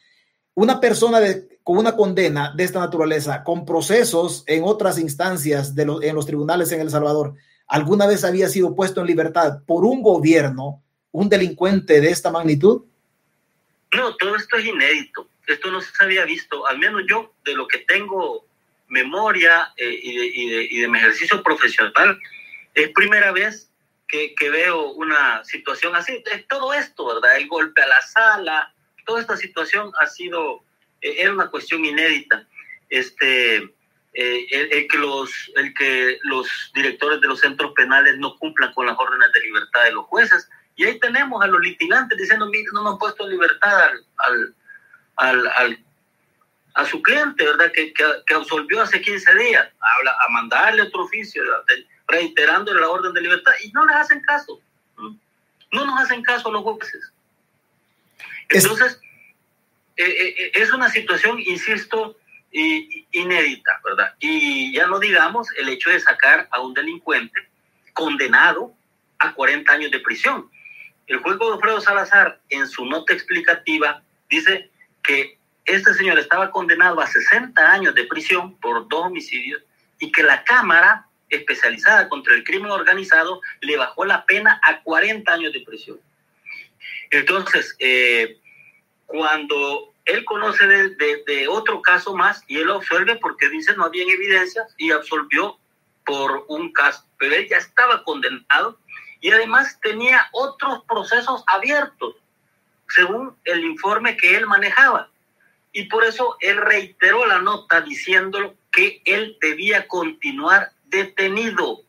[0.59, 1.19] una persona
[1.63, 6.69] con una condena de esta naturaleza, con procesos en otras instancias de en los tribunales
[6.73, 7.35] en El Salvador,
[7.65, 12.83] alguna vez había sido puesto en libertad por un gobierno, un delincuente de esta magnitud?
[13.93, 15.29] No, todo esto es inédito.
[15.47, 18.45] Esto no se había visto, al menos yo, de lo que tengo
[18.87, 22.19] memoria eh, y, de, mi ejercicio profesional,
[22.73, 23.71] Es primera vez
[24.07, 26.23] que, que, veo una situación así.
[26.31, 27.37] Es todo esto, ¿verdad?
[27.37, 28.73] El golpe a la sala,
[29.05, 30.63] toda esta situación ha sido,
[31.01, 32.47] eh, era una cuestión inédita.
[32.89, 33.57] Este,
[34.13, 38.87] eh, el, que los, el que los directores de los centros penales no cumplan con
[38.87, 40.49] las órdenes de libertad de los jueces.
[40.79, 44.55] Y ahí tenemos a los litigantes diciendo, mire, no me han puesto libertad al, al,
[45.17, 45.85] al, al
[46.73, 47.69] a su cliente, ¿verdad?
[47.73, 51.43] Que, que, absolvió hace 15 días, a, a mandarle otro oficio,
[52.07, 54.61] reiterando la orden de libertad, y no les hacen caso.
[54.95, 57.11] No nos hacen caso los jueces.
[58.47, 59.01] Entonces,
[59.97, 62.15] eh, eh, eh, es una situación, insisto,
[62.51, 64.15] inédita, ¿verdad?
[64.19, 67.49] Y ya no digamos el hecho de sacar a un delincuente
[67.91, 68.73] condenado
[69.17, 70.49] a 40 años de prisión.
[71.09, 74.69] El juez Godofredo Salazar, en su nota explicativa, dice
[75.03, 79.63] que este señor estaba condenado a 60 años de prisión por dos homicidios
[79.99, 85.33] y que la Cámara especializada contra el crimen organizado le bajó la pena a 40
[85.33, 85.99] años de prisión.
[87.09, 88.37] Entonces, eh,
[89.07, 94.03] cuando él conoce de, otro caso más y él lo absuelve porque dice no había
[94.03, 95.57] evidencias y absolvió
[96.05, 98.77] por un caso, pero él ya estaba condenado
[99.21, 102.15] y además tenía otros procesos abiertos,
[102.87, 105.09] según el informe que él manejaba.
[105.71, 111.81] Y por eso él reiteró la nota diciendo que él debía continuar detenido.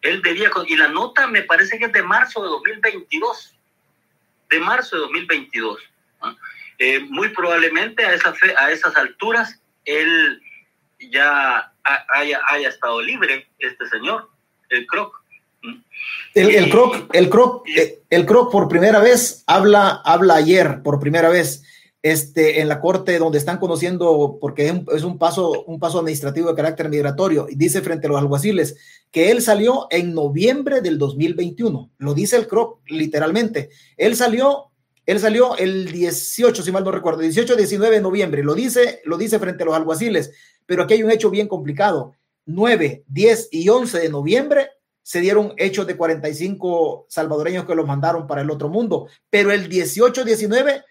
[0.00, 3.56] Él debía, y la nota me parece que es de marzo de 2022,
[4.50, 5.80] de marzo de 2022.
[6.78, 10.42] Eh, muy probablemente a, esa fe, a esas alturas él
[10.98, 14.28] ya haya, haya, estado libre, este señor,
[14.68, 15.21] el Croc.
[16.34, 20.98] El, el Croc, el Croc, eh, el Croc por primera vez habla, habla ayer, por
[20.98, 21.62] primera vez
[22.02, 26.00] este, en la corte donde están conociendo, porque es un, es un, paso, un paso
[26.00, 28.76] administrativo de carácter migratorio, y dice frente a los alguaciles
[29.10, 31.90] que él salió en noviembre del 2021.
[31.98, 33.70] Lo dice el CROC literalmente.
[33.96, 34.70] Él salió,
[35.06, 38.42] él salió el 18, si mal no recuerdo, 18, 19 de noviembre.
[38.42, 40.32] Lo dice, lo dice frente a los alguaciles,
[40.66, 42.14] pero aquí hay un hecho bien complicado.
[42.46, 44.70] 9, 10 y 11 de noviembre
[45.02, 49.68] se dieron hechos de 45 salvadoreños que los mandaron para el otro mundo, pero el
[49.68, 50.84] 18, 19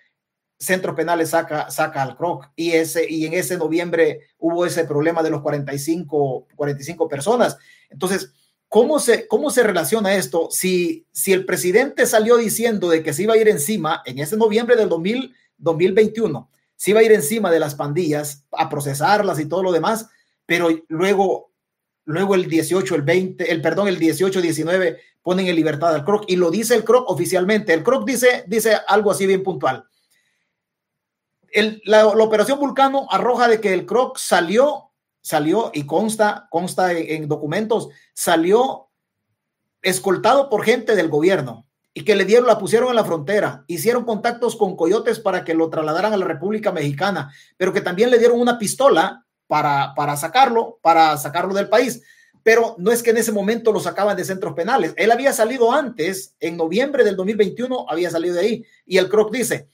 [0.60, 5.24] centros penales saca, saca al CROC y, ese, y en ese noviembre hubo ese problema
[5.24, 7.58] de los 45, 45 personas.
[7.90, 8.32] Entonces,
[8.68, 10.50] ¿cómo se, cómo se relaciona esto?
[10.52, 14.38] Si, si el presidente salió diciendo de que se iba a ir encima en ese
[14.38, 19.46] noviembre del 2000, 2021, se iba a ir encima de las pandillas a procesarlas y
[19.46, 20.10] todo lo demás,
[20.46, 21.51] pero luego,
[22.06, 26.26] luego el 18, el 20, el perdón, el 18, 19 ponen en libertad al CROC
[26.28, 27.74] y lo dice el CROC oficialmente.
[27.74, 29.86] El CROC dice, dice algo así bien puntual
[31.84, 34.92] la, operación Vulcano arroja de que el Croc salió,
[35.22, 38.90] salió y consta, consta en, documentos, salió
[39.82, 44.06] escoltado por gente del gobierno y que le dieron, la pusieron en la frontera, hicieron
[44.06, 48.18] contactos con coyotes para que lo trasladaran a la República Mexicana, pero que también le
[48.18, 52.02] dieron una pistola para, para sacarlo, para sacarlo del país.
[52.42, 54.94] Pero no es que en ese momento lo sacaban de centros penales.
[54.96, 58.66] Él había salido antes, en noviembre del 2021, había salido de ahí.
[58.86, 59.68] Y el Croc dice,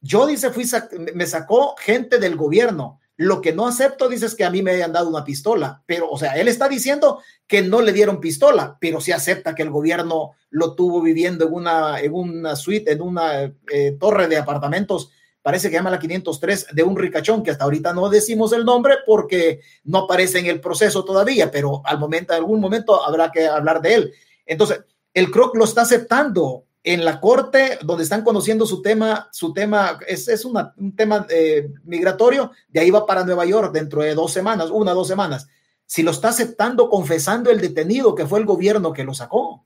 [0.00, 0.64] yo, dice, fui,
[1.12, 3.00] me sacó gente del gobierno.
[3.16, 5.82] Lo que no acepto, dice, es que a mí me hayan dado una pistola.
[5.84, 9.62] Pero, o sea, él está diciendo que no le dieron pistola, pero sí acepta que
[9.62, 14.38] el gobierno lo tuvo viviendo en una, en una suite, en una eh, torre de
[14.38, 15.12] apartamentos,
[15.48, 18.96] parece que llama la 503, de un ricachón, que hasta ahorita no decimos el nombre
[19.06, 23.46] porque no aparece en el proceso todavía, pero al momento, en algún momento habrá que
[23.46, 24.14] hablar de él.
[24.44, 24.82] Entonces,
[25.14, 29.98] el CROC lo está aceptando en la corte donde están conociendo su tema, su tema
[30.06, 34.30] es, es un tema eh, migratorio, de ahí va para Nueva York dentro de dos
[34.30, 35.48] semanas, una, dos semanas.
[35.86, 39.64] Si lo está aceptando, confesando el detenido que fue el gobierno que lo sacó.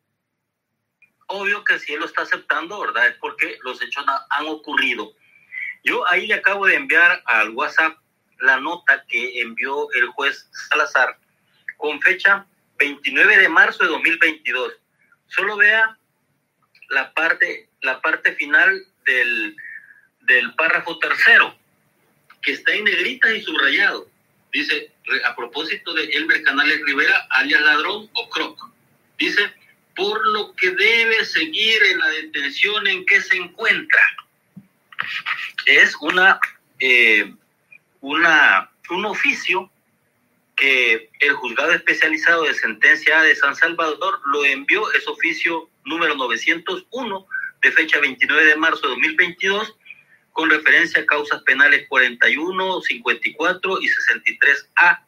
[1.26, 3.08] Obvio que él lo está aceptando, ¿verdad?
[3.08, 5.14] Es porque los hechos han ocurrido.
[5.84, 7.96] Yo ahí le acabo de enviar al WhatsApp
[8.40, 11.18] la nota que envió el juez Salazar
[11.76, 12.46] con fecha
[12.78, 14.74] 29 de marzo de 2022.
[15.28, 15.96] Solo vea
[16.90, 19.56] la parte, la parte final del,
[20.22, 21.56] del párrafo tercero,
[22.42, 24.08] que está en negrita y subrayado.
[24.52, 24.92] Dice,
[25.24, 28.58] a propósito de Elmer Canales Rivera, alias ladrón o croc.
[29.18, 29.52] Dice,
[29.96, 34.02] por lo que debe seguir en la detención en que se encuentra.
[35.66, 36.40] Es una,
[36.78, 37.34] eh,
[38.00, 39.70] una, un oficio
[40.56, 47.26] que el juzgado especializado de sentencia de San Salvador lo envió, es oficio número 901
[47.62, 49.76] de fecha 29 de marzo de 2022
[50.32, 55.00] con referencia a causas penales 41, 54 y 63A,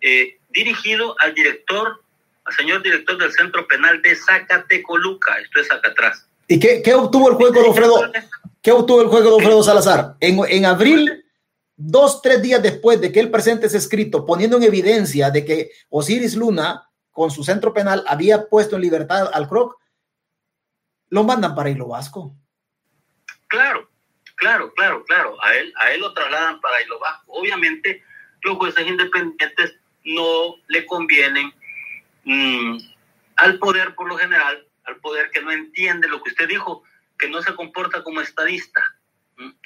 [0.00, 2.00] eh, dirigido al director
[2.46, 6.26] al señor director del Centro Penal de Zacatecoluca, esto es acá atrás.
[6.48, 8.12] ¿Y qué, qué obtuvo el juez Godofredo?
[8.66, 10.16] ¿Qué obtuvo el juez Godofredo Salazar?
[10.18, 11.24] En, en abril,
[11.76, 15.70] dos, tres días después de que él presente ese escrito, poniendo en evidencia de que
[15.88, 19.76] Osiris Luna, con su centro penal, había puesto en libertad al Croc,
[21.10, 22.34] lo mandan para Hilo Vasco.
[23.46, 23.88] Claro,
[24.34, 25.36] claro, claro, claro.
[25.44, 27.34] A él, a él lo trasladan para Hilo Vasco.
[27.34, 28.02] Obviamente,
[28.42, 31.52] los jueces independientes no le convienen
[32.24, 32.78] mm,
[33.36, 36.82] al poder por lo general, al poder que no entiende lo que usted dijo,
[37.18, 38.84] que no se comporta como estadista,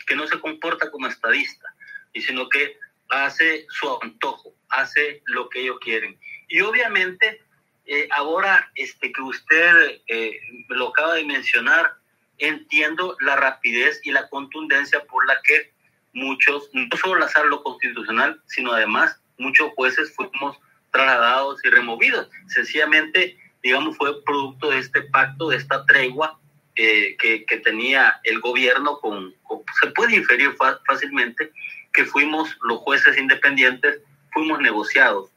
[0.07, 1.75] que no se comporta como estadista,
[2.13, 2.77] y sino que
[3.11, 6.19] hace su antojo, hace lo que ellos quieren.
[6.49, 7.43] Y obviamente,
[7.87, 11.95] eh, ahora este, que usted eh, lo acaba de mencionar,
[12.39, 15.73] entiendo la rapidez y la contundencia por la que
[16.13, 20.57] muchos, no solo la sala constitucional, sino además muchos jueces fuimos
[20.91, 22.29] trasladados y removidos.
[22.49, 26.40] Sencillamente, digamos, fue producto de este pacto, de esta tregua
[26.83, 29.35] eh, que, que, tenía el gobierno con,
[29.83, 30.57] se puede inferir
[30.87, 31.51] fácilmente
[31.93, 34.01] que fuimos los jueces independientes,
[34.33, 35.29] fuimos negociados.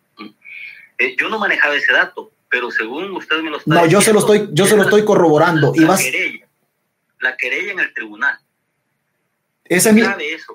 [0.97, 4.13] Eh, yo no manejaba ese dato, pero según usted me lo está No, yo se
[4.13, 5.73] lo estoy, yo se lo estoy corroborando.
[5.75, 6.47] La, y querella,
[7.19, 8.39] la querella en el tribunal.
[9.65, 10.01] Esa es, mi,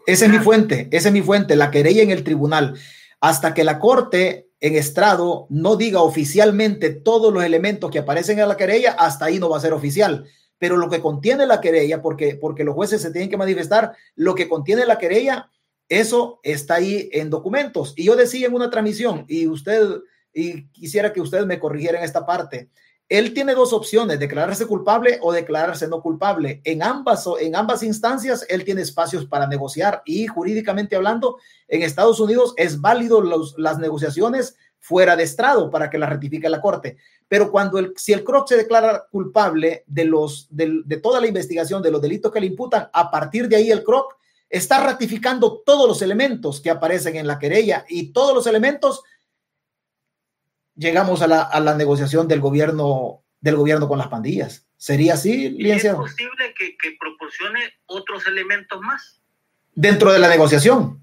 [0.06, 2.80] esa es mi fuente, esa es mi fuente, la querella en el tribunal.
[3.20, 8.48] Hasta que la corte en estrado no diga oficialmente todos los elementos que aparecen en
[8.48, 10.24] la querella, hasta ahí no va a ser oficial.
[10.58, 14.34] Pero lo que contiene la querella, porque, porque los jueces se tienen que manifestar, lo
[14.34, 15.50] que contiene la querella,
[15.88, 17.94] eso está ahí en documentos.
[17.96, 19.86] Y yo decía en una transmisión, y usted,
[20.32, 22.68] y quisiera que usted me corrigiera en esta parte,
[23.08, 26.60] él tiene dos opciones, declararse culpable o declararse no culpable.
[26.64, 31.38] En ambas, en ambas instancias, él tiene espacios para negociar y jurídicamente hablando,
[31.68, 33.22] en Estados Unidos es válido
[33.56, 36.96] las negociaciones fuera de estrado para que la ratifique la corte.
[37.26, 41.26] Pero cuando el, si el CROC se declara culpable de, los, de, de toda la
[41.26, 44.16] investigación de los delitos que le imputan, a partir de ahí el CROC
[44.48, 49.02] está ratificando todos los elementos que aparecen en la querella y todos los elementos
[50.74, 54.66] llegamos a la, a la negociación del gobierno, del gobierno con las pandillas.
[54.76, 56.06] ¿Sería así, licenciado?
[56.06, 59.20] ¿Es posible que, que, proporcione otros elementos más?
[59.74, 61.02] Dentro de la negociación.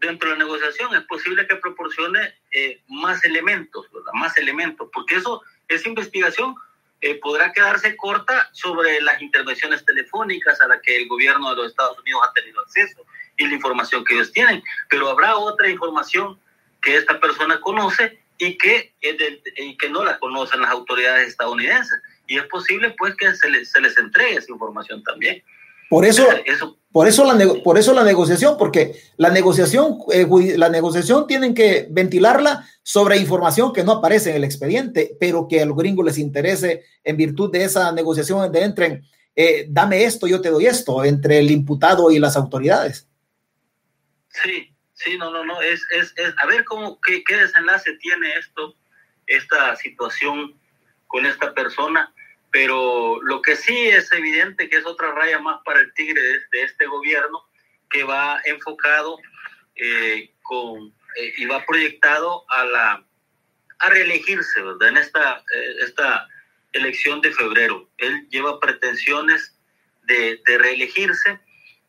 [0.00, 2.20] Dentro de la negociación es posible que proporcione
[2.52, 4.12] eh, más elementos, ¿verdad?
[4.14, 6.54] Más elementos, porque eso, esa investigación
[7.00, 11.66] eh, podrá quedarse corta sobre las intervenciones telefónicas a las que el gobierno de los
[11.70, 13.04] Estados Unidos ha tenido acceso
[13.36, 16.38] y la información que ellos tienen, pero habrá otra información
[16.80, 18.92] que esta persona conoce y que,
[19.56, 22.00] y que no la conocen las autoridades estadounidenses.
[22.26, 25.42] Y es posible pues que se les, se les entregue esa información también.
[25.88, 30.26] Por eso, eso, por eso, la, por eso la negociación, porque la negociación, eh,
[30.56, 35.62] la negociación tienen que ventilarla sobre información que no aparece en el expediente, pero que
[35.62, 40.26] a los gringos les interese en virtud de esa negociación donde entren, eh, dame esto,
[40.26, 43.08] yo te doy esto, entre el imputado y las autoridades.
[44.28, 44.72] Sí,
[45.04, 48.76] Sí, no, no, no, es, es, es a ver cómo, qué desenlace tiene esto,
[49.26, 50.54] esta situación
[51.08, 52.11] con esta persona,
[52.52, 56.62] pero lo que sí es evidente que es otra raya más para el tigre de,
[56.62, 57.44] este gobierno
[57.90, 59.18] que va enfocado
[59.74, 63.04] eh, con, eh, y va proyectado a la
[63.82, 64.90] a reelegirse, ¿verdad?
[64.90, 66.28] En esta, eh, esta
[66.72, 67.88] elección de febrero.
[67.98, 69.58] Él lleva pretensiones
[70.04, 71.40] de, de reelegirse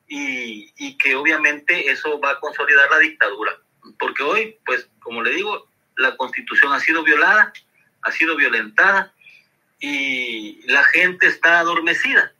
[0.07, 3.57] y, que obviamente eso va a consolidar la dictadura.
[3.99, 7.53] Porque hoy, pues, como le digo, la constitución ha sido violada,
[8.01, 9.12] ha sido violentada
[9.85, 12.31] y la gente está adormecida.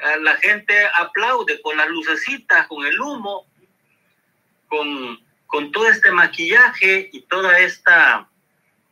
[0.00, 3.46] Ah, la gente aplaude con las lucecitas, con el humo,
[4.66, 8.28] con, con todo este maquillaje y toda esta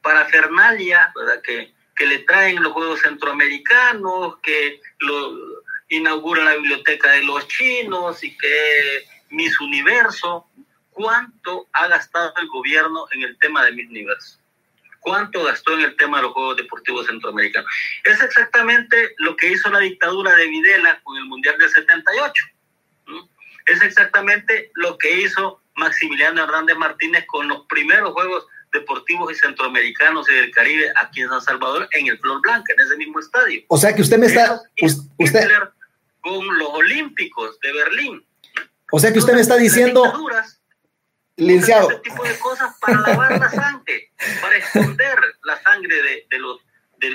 [0.01, 5.34] parafernalia Que, que le traen los Juegos Centroamericanos, que lo,
[5.88, 10.46] inaugura la biblioteca de los chinos y que Miss Universo,
[10.92, 14.39] ¿cuánto ha gastado el gobierno en el tema de Miss Universo?
[15.01, 17.68] ¿Cuánto gastó en el tema de los Juegos Deportivos Centroamericanos?
[18.05, 22.44] Es exactamente lo que hizo la dictadura de Videla con el Mundial del 78.
[23.66, 30.30] Es exactamente lo que hizo Maximiliano Hernández Martínez con los primeros Juegos deportivos y centroamericanos
[30.30, 33.62] y del Caribe aquí en San Salvador en el Flor Blanca, en ese mismo estadio.
[33.68, 34.61] O sea que usted me está...
[35.18, 35.48] Usted,
[36.20, 38.26] con los Olímpicos de Berlín.
[38.92, 40.12] O sea que usted me está diciendo,
[41.37, 45.95] licenciado, este tipo de cosas para lavar la sangre, para esconder la sangre
[46.31, 46.61] de, los
[46.99, 47.09] de,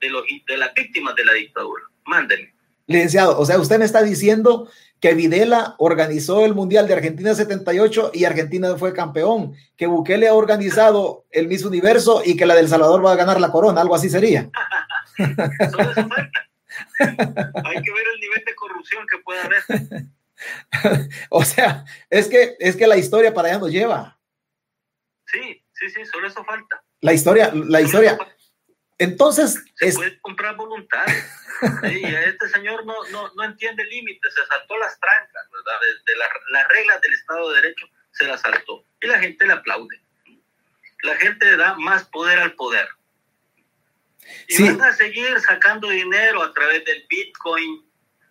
[0.00, 1.82] de, los de las víctimas de la dictadura.
[2.06, 2.54] Mándenme.
[2.86, 4.68] Licenciado, o sea, usted me está diciendo
[5.00, 10.34] que Videla organizó el Mundial de Argentina 78 y Argentina fue campeón, que Bukele ha
[10.34, 13.94] organizado el Miss Universo y que la del Salvador va a ganar la corona, algo
[13.94, 14.48] así sería.
[16.98, 19.62] Hay que ver el nivel de corrupción que puede haber.
[21.30, 24.18] o sea, es que, es que la historia para allá nos lleva.
[25.26, 26.82] Sí, sí, sí, solo eso falta.
[27.00, 28.18] La historia, la historia.
[28.98, 29.62] Entonces.
[29.76, 31.06] Se puede comprar voluntad.
[31.82, 35.80] y este señor no, no, no entiende límites, se saltó las trancas, ¿verdad?
[36.06, 38.84] De, las reglas del Estado de Derecho se las saltó.
[39.00, 40.00] Y la gente le aplaude.
[41.02, 42.88] La gente da más poder al poder.
[44.48, 47.84] Y van a seguir sacando dinero a través del Bitcoin,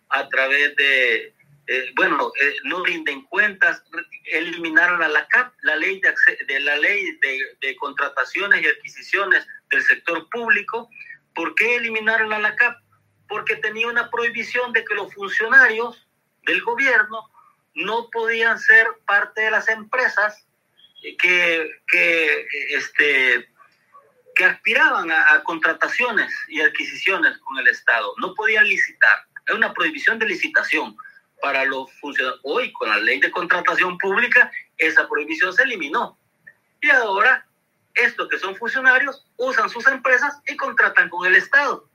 [0.08, 1.33] a través de,
[1.66, 3.82] eh, bueno, eh, no rinden cuentas,
[4.24, 7.18] eliminaron a la CAP, la ley de, la ley
[7.60, 10.90] de, contrataciones y adquisiciones del sector público.
[11.34, 12.76] ¿Por qué eliminaron a la CAP?
[13.28, 16.06] Porque tenía una prohibición de que los funcionarios
[16.46, 17.30] del gobierno
[17.74, 20.46] no podían ser parte de las empresas
[21.18, 23.48] que, que este,
[24.34, 28.12] que aspiraban a, contrataciones y adquisiciones con el Estado.
[28.18, 29.26] No podían licitar.
[29.46, 30.96] Es una prohibición de licitación
[31.44, 32.40] para los funcionarios.
[32.42, 36.16] Hoy, con la ley de contratación pública, esa prohibición se eliminó.
[36.80, 37.46] Y ahora,
[37.92, 41.86] estos que son funcionarios usan sus empresas y contratan con el Estado.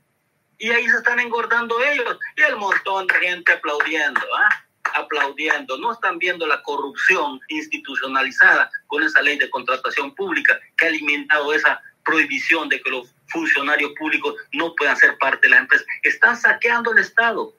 [0.60, 2.20] Y ahí se están engordando ellos.
[2.38, 4.66] Y el montón de gente aplaudiendo, ¿ah?
[4.93, 5.80] aplaudiendo.
[5.80, 11.52] No están viendo la corrupción institucionalizada con esa ley de contratación pública que ha alimentado
[11.56, 15.86] esa prohibición de que los funcionarios públicos no puedan ser parte de la empresa.
[16.04, 17.52] Están saqueando el Estado.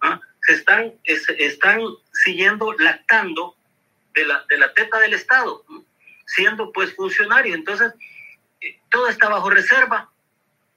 [0.00, 0.20] ¿ah?
[0.42, 1.80] Se están, están
[2.12, 3.56] siguiendo, lactando
[4.14, 5.64] de la, de la teta del Estado,
[6.26, 7.56] siendo pues funcionarios.
[7.56, 7.92] Entonces,
[8.60, 10.10] eh, todo está bajo reserva.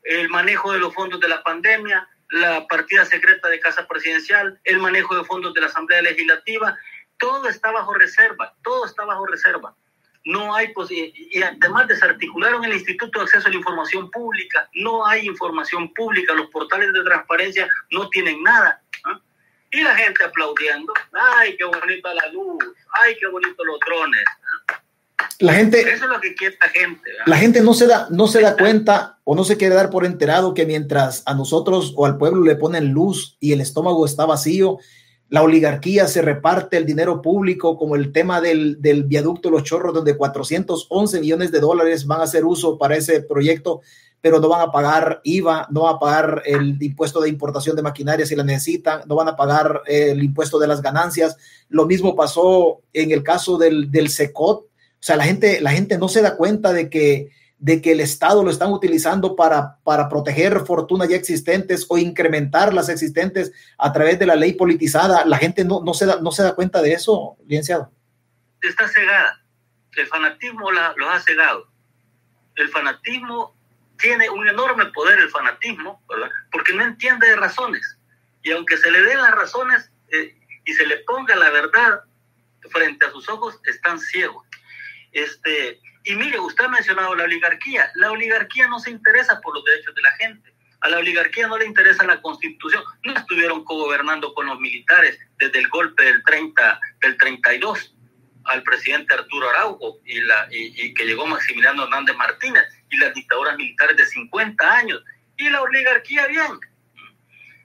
[0.04, 4.80] El manejo de los fondos de la pandemia, la partida secreta de Casa Presidencial, el
[4.80, 6.78] manejo de fondos de la Asamblea Legislativa,
[7.18, 9.74] todo está bajo reserva, todo está bajo reserva
[10.26, 15.28] no hay y además desarticularon el Instituto de Acceso a la Información Pública, no hay
[15.28, 18.82] información pública, los portales de transparencia no tienen nada.
[19.74, 22.64] Y la gente aplaudiendo, ay, qué bonita la luz,
[23.04, 24.24] ay, qué bonitos los drones.
[25.40, 27.10] La gente, Eso es lo que quiere la gente.
[27.26, 30.06] La gente no se, da, no se da cuenta o no se quiere dar por
[30.06, 34.26] enterado que mientras a nosotros o al pueblo le ponen luz y el estómago está
[34.26, 34.78] vacío,
[35.30, 39.96] la oligarquía se reparte el dinero público, como el tema del, del viaducto Los Chorros,
[39.96, 43.82] donde 411 millones de dólares van a hacer uso para ese proyecto,
[44.24, 47.82] pero no van a pagar IVA, no van a pagar el impuesto de importación de
[47.82, 51.36] maquinaria si la necesitan, no van a pagar el impuesto de las ganancias.
[51.68, 54.62] Lo mismo pasó en el caso del, del SECOT.
[54.62, 54.70] O
[55.02, 58.44] sea, la gente, la gente no se da cuenta de que de que el Estado
[58.44, 64.20] lo están utilizando para, para proteger fortunas ya existentes o incrementar las existentes a través
[64.20, 65.26] de la ley politizada.
[65.26, 67.92] La gente no, no, se, da, no se da cuenta de eso, licenciado.
[68.62, 69.42] Está cegada.
[69.96, 71.68] El fanatismo la, los ha cegado.
[72.56, 73.53] El fanatismo
[74.04, 76.30] tiene un enorme poder, el fanatismo, ¿verdad?
[76.52, 77.98] porque no entiende de razones.
[78.44, 80.36] Y aunque se le den las razones eh,
[80.66, 82.02] y se le ponga la verdad
[82.70, 84.46] frente a sus ojos, están ciegos.
[85.14, 87.90] Este, y mire, usted ha mencionado la oligarquía.
[87.96, 90.54] La oligarquía no se interesa por los derechos de la gente.
[90.82, 92.84] A la oligarquía no le interesa la constitución.
[93.06, 97.96] No estuvieron cogobernando con los militares desde el golpe del 30, del 32
[98.46, 102.64] al presidente Arturo Araujo y, la, y, que llegó Maximiliano Hernández Martínez
[102.94, 105.04] y las dictaduras militares de 50 años.
[105.38, 106.60] Y la oligarquía bien.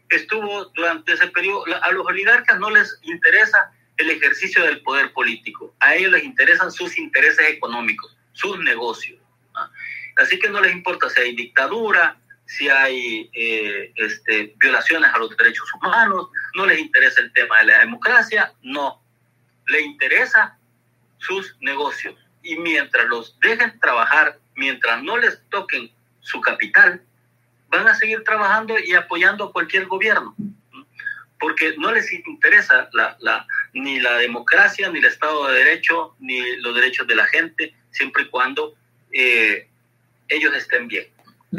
[0.08, 1.64] Estuvo durante ese periodo.
[1.82, 5.74] A los oligarcas no les interesa el ejercicio del poder político.
[5.80, 9.18] A ellos les interesan sus intereses económicos sus negocios.
[10.16, 12.16] Así que no les importa si hay dictadura,
[12.46, 17.66] si hay eh, este, violaciones a los derechos humanos, no les interesa el tema de
[17.66, 19.02] la democracia, no.
[19.66, 20.56] Le interesa
[21.18, 22.14] sus negocios.
[22.42, 25.90] Y mientras los dejen trabajar, mientras no les toquen
[26.20, 27.00] su capital,
[27.70, 30.34] van a seguir trabajando y apoyando a cualquier gobierno.
[31.40, 36.56] Porque no les interesa la, la, ni la democracia, ni el Estado de Derecho, ni
[36.56, 38.74] los derechos de la gente, siempre y cuando
[39.12, 39.68] eh,
[40.28, 41.06] ellos estén bien.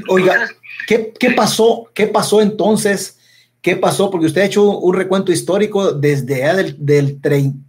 [0.08, 0.50] Oiga,
[0.86, 1.90] ¿qué, ¿qué, pasó?
[1.96, 3.18] ¿Qué pasó entonces?
[3.62, 4.12] ¿Qué pasó?
[4.12, 7.20] Porque usted ha hecho un recuento histórico desde allá del, del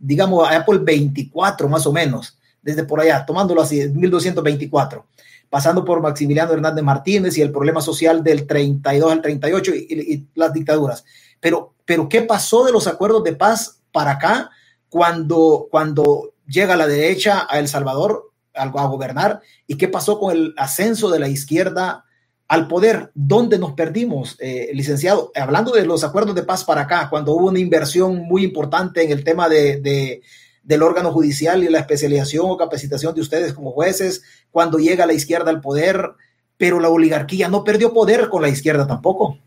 [0.00, 5.06] digamos, allá por el 24 más o menos, desde por allá, tomándolo así, 1224,
[5.48, 10.52] pasando por Maximiliano Hernández Martínez y el problema social del 32 al 38 y, las
[10.52, 11.04] dictaduras.
[11.40, 14.50] Pero, pero, ¿qué pasó de los acuerdos de paz para acá
[14.88, 20.54] cuando, cuando llega la derecha a El Salvador a, gobernar y qué pasó con el
[20.56, 22.04] ascenso de la izquierda
[22.48, 25.30] al poder, ¿dónde nos perdimos, eh, licenciado?
[25.36, 29.12] Hablando de los acuerdos de paz para acá, cuando hubo una inversión muy importante en
[29.12, 30.20] el tema de,
[30.62, 35.12] del órgano judicial y la especialización o capacitación de ustedes como jueces, cuando llega la
[35.12, 36.12] izquierda al poder,
[36.56, 39.38] pero la oligarquía no perdió poder con la izquierda tampoco.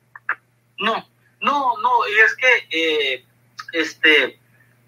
[0.80, 1.08] No,
[1.42, 3.26] no, no, y es que eh,
[3.74, 4.40] este,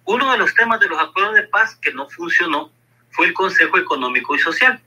[0.05, 2.71] uno de los temas de los acuerdos de paz que no funcionó
[3.11, 4.81] fue el Consejo Económico y Social.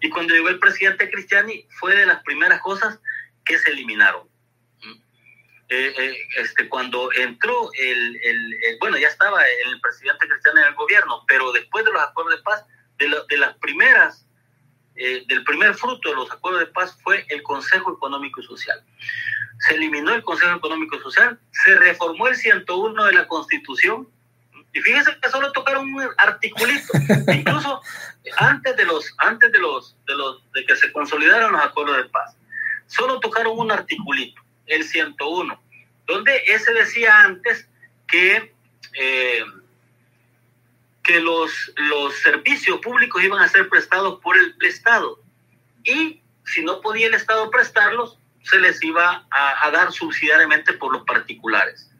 [0.00, 2.98] Y cuando llegó el presidente Cristiani, fue de las primeras cosas
[3.44, 4.31] que se eliminaron.
[5.74, 8.20] Eh, eh, este, cuando entró el,
[8.78, 12.42] bueno, ya estaba el presidente Cristiani en el gobierno, pero después de los acuerdos de
[12.42, 12.66] paz,
[12.98, 14.26] de, las primeras,
[14.96, 18.84] eh, del primer fruto de los acuerdos de paz fue el Consejo Económico y Social.
[19.60, 24.06] Se eliminó el Consejo Económico y Social, se reformó el 101 de la Constitución,
[24.74, 26.92] y fíjense que solo tocaron un articulito.
[27.32, 27.80] Incluso
[28.36, 32.04] antes de los, antes de los, de los, de que se consolidaron los acuerdos de
[32.10, 32.36] paz,
[32.88, 35.62] solo tocaron un articulito, el 101,
[36.06, 37.68] donde ese decía antes
[38.06, 38.52] que,
[38.94, 39.44] eh,
[41.02, 45.20] que los, los servicios públicos iban a ser prestados por el Estado.
[45.84, 51.04] Y si no podía el Estado prestarlos, se les iba a, dar subsidiariamente por los
[51.04, 51.90] particulares.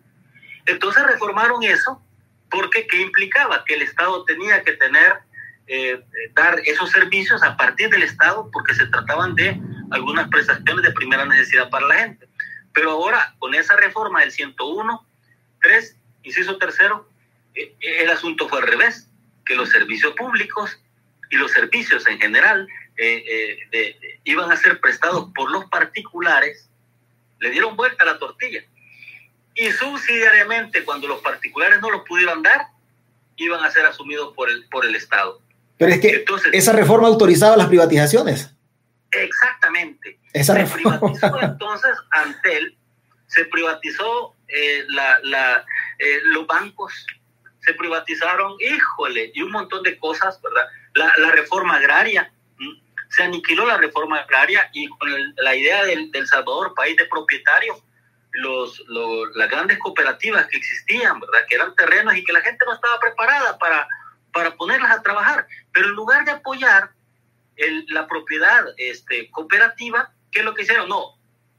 [0.66, 2.02] Entonces reformaron eso
[2.50, 3.64] porque ¿qué implicaba?
[3.64, 5.18] Que el Estado tenía que tener,
[5.66, 6.02] eh,
[6.34, 9.58] dar esos servicios a partir del Estado porque se trataban de
[9.90, 12.28] algunas prestaciones de primera necesidad para la gente.
[12.72, 15.06] Pero ahora, con esa reforma del 101,
[15.60, 17.08] 3, inciso tercero,
[17.54, 19.08] eh, el asunto fue al revés,
[19.44, 20.78] que los servicios públicos
[21.30, 23.58] y los servicios en general eh,
[24.24, 26.68] iban a ser prestados por los particulares,
[27.40, 28.62] le dieron vuelta a la tortilla
[29.54, 32.68] y subsidiariamente cuando los particulares no los pudieran dar,
[33.36, 35.40] iban a ser asumidos por el, por el Estado.
[35.76, 38.54] Pero es que esa reforma autorizaba las privatizaciones.
[39.12, 40.18] Exactamente.
[40.32, 42.76] Esa se privatizó entonces Antel,
[43.26, 45.64] se privatizó eh, la, la,
[45.98, 47.06] eh, los bancos,
[47.60, 50.66] se privatizaron, híjole, y un montón de cosas, ¿verdad?
[50.94, 52.32] La, la reforma agraria,
[53.12, 57.82] se aniquiló la reforma agraria y con la idea del, del Salvador, país de propietarios,
[58.32, 58.82] los,
[59.34, 61.46] las grandes cooperativas que existían, ¿verdad?
[61.48, 63.86] Que eran terrenos y que la gente no estaba preparada para,
[64.32, 65.46] para ponerlas a trabajar.
[65.72, 66.90] Pero en lugar de apoyar
[67.56, 70.88] el, la propiedad este, cooperativa, ¿qué es lo que hicieron?
[70.88, 71.18] No,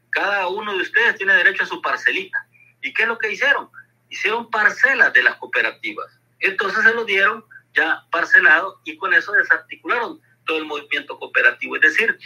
[0.10, 2.48] cada uno de ustedes tiene derecho a su parcelita.
[2.82, 3.70] ¿Y qué es lo que hicieron?
[4.10, 6.20] Hicieron parcelas de las cooperativas.
[6.39, 11.76] Entonces se lo dieron ya parcelado y con eso desarticularon todo el movimiento cooperativo.
[11.76, 12.18] Es decir,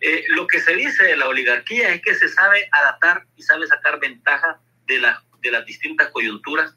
[0.00, 3.66] eh, lo que se dice de la oligarquía es que se sabe adaptar y sabe
[3.66, 6.74] sacar ventaja de, la, de las distintas coyunturas.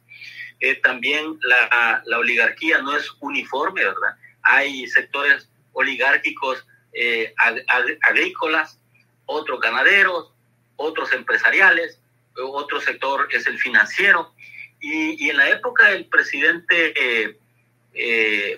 [0.60, 4.16] Eh, también la, la, oligarquía no es uniforme, ¿verdad?
[4.44, 7.34] Hay sectores oligárquicos eh,
[8.01, 8.80] agrícolas,
[9.26, 10.32] otros ganaderos,
[10.76, 11.99] otros empresariales,
[12.36, 14.34] otro sector es el financiero.
[14.80, 17.38] Y, y en la época del presidente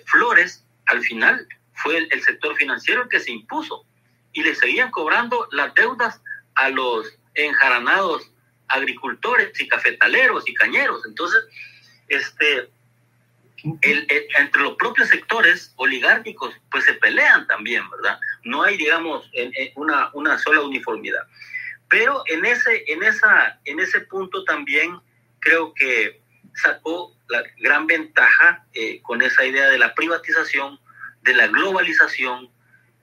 [0.06, 3.84] Flores, al final fue el, sector financiero el que se impuso
[4.32, 6.20] y le seguían cobrando las deudas
[6.54, 8.30] a los enjaranados
[8.68, 11.04] agricultores y cafetaleros y cañeros.
[11.06, 11.44] Entonces,
[12.08, 12.68] este,
[13.82, 14.06] el,
[14.38, 18.18] entre los propios sectores oligárquicos, pues se pelean también, ¿verdad?
[18.44, 19.30] No hay, digamos,
[19.74, 21.22] una, una sola uniformidad.
[21.88, 25.00] Pero en ese, en, esa, en ese punto también
[25.40, 26.20] creo que
[26.54, 30.78] sacó la gran ventaja eh, con esa idea de la privatización
[31.22, 32.50] de la globalización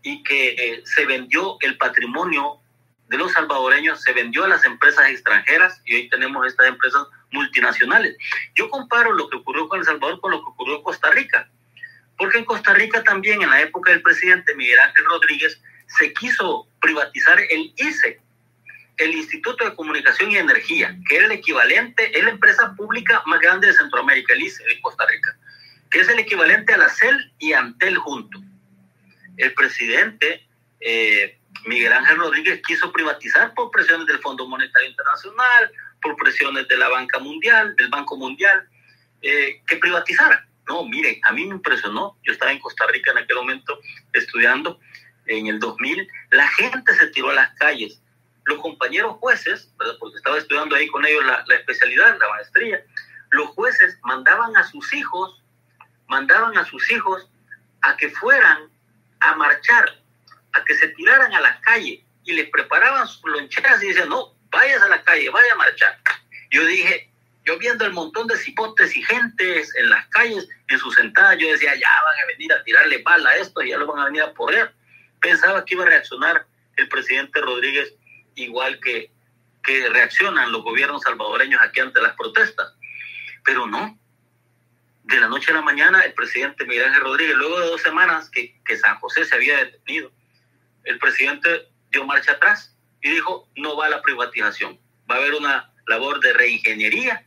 [0.01, 2.59] y que eh, se vendió el patrimonio
[3.07, 7.03] de los salvadoreños, se vendió a las empresas extranjeras y hoy tenemos estas empresas
[7.33, 8.15] multinacionales.
[8.55, 11.49] Yo comparo lo que ocurrió con El Salvador con lo que ocurrió en Costa Rica,
[12.17, 16.67] porque en Costa Rica también en la época del presidente Miguel Ángel Rodríguez se quiso
[16.81, 18.19] privatizar el ICE,
[18.97, 23.39] el Instituto de Comunicación y Energía, que era el equivalente, es la empresa pública más
[23.39, 25.37] grande de Centroamérica, el ICE de Costa Rica
[25.93, 28.41] que es el equivalente a la CEL y Antel junto.
[29.37, 30.43] El presidente
[30.79, 36.77] eh, Miguel Ángel Rodríguez quiso privatizar por presiones del Fondo Monetario Internacional, por presiones de
[36.77, 38.67] la Banca Mundial, del Banco Mundial,
[39.21, 40.47] eh, que privatizara.
[40.67, 42.17] No, miren, a mí me impresionó.
[42.23, 43.79] Yo estaba en Costa Rica en aquel momento
[44.13, 44.79] estudiando
[45.27, 46.07] en el 2000.
[46.31, 48.01] La gente se tiró a las calles.
[48.45, 52.83] Los compañeros jueces, porque estaba estudiando ahí con ellos la, la especialidad, la maestría,
[53.31, 55.43] los jueces mandaban a sus hijos
[56.07, 57.27] mandaban a sus hijos
[57.81, 58.69] a que fueran
[59.19, 60.02] a marchar,
[60.53, 64.33] a que se tiraran a la calle y les preparaban sus loncheras y decían, no,
[64.49, 65.99] vayas a la calle, vaya a marchar.
[66.51, 67.09] Yo dije,
[67.45, 71.51] yo viendo el montón de cipotes y gentes en las calles, en sus sentadas, yo
[71.51, 74.21] decía, ya van a venir a tirarle bala a esto, ya lo van a venir
[74.21, 74.73] a poner.
[75.19, 76.45] Pensaba que iba a reaccionar
[76.77, 77.93] el presidente Rodríguez,
[78.35, 79.11] igual que,
[79.63, 82.73] que reaccionan los gobiernos salvadoreños aquí ante las protestas.
[83.43, 83.99] Pero no.
[85.03, 88.29] De la noche a la mañana, el presidente Miguel Ángel Rodríguez, luego de dos semanas
[88.29, 90.13] que, que San José se había detenido,
[90.83, 94.79] el presidente dio marcha atrás y dijo, no va la privatización,
[95.09, 97.25] va a haber una labor de reingeniería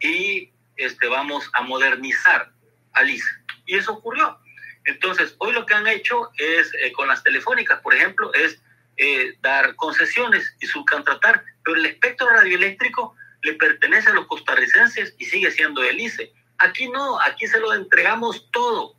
[0.00, 2.52] y este, vamos a modernizar
[2.92, 3.26] Alice.
[3.66, 4.38] Y eso ocurrió.
[4.84, 8.60] Entonces, hoy lo que han hecho es, eh, con las telefónicas, por ejemplo, es
[8.96, 15.24] eh, dar concesiones y subcontratar, pero el espectro radioeléctrico le pertenece a los costarricenses y
[15.24, 16.32] sigue siendo del ICE.
[16.58, 18.96] Aquí no, aquí se lo entregamos todo.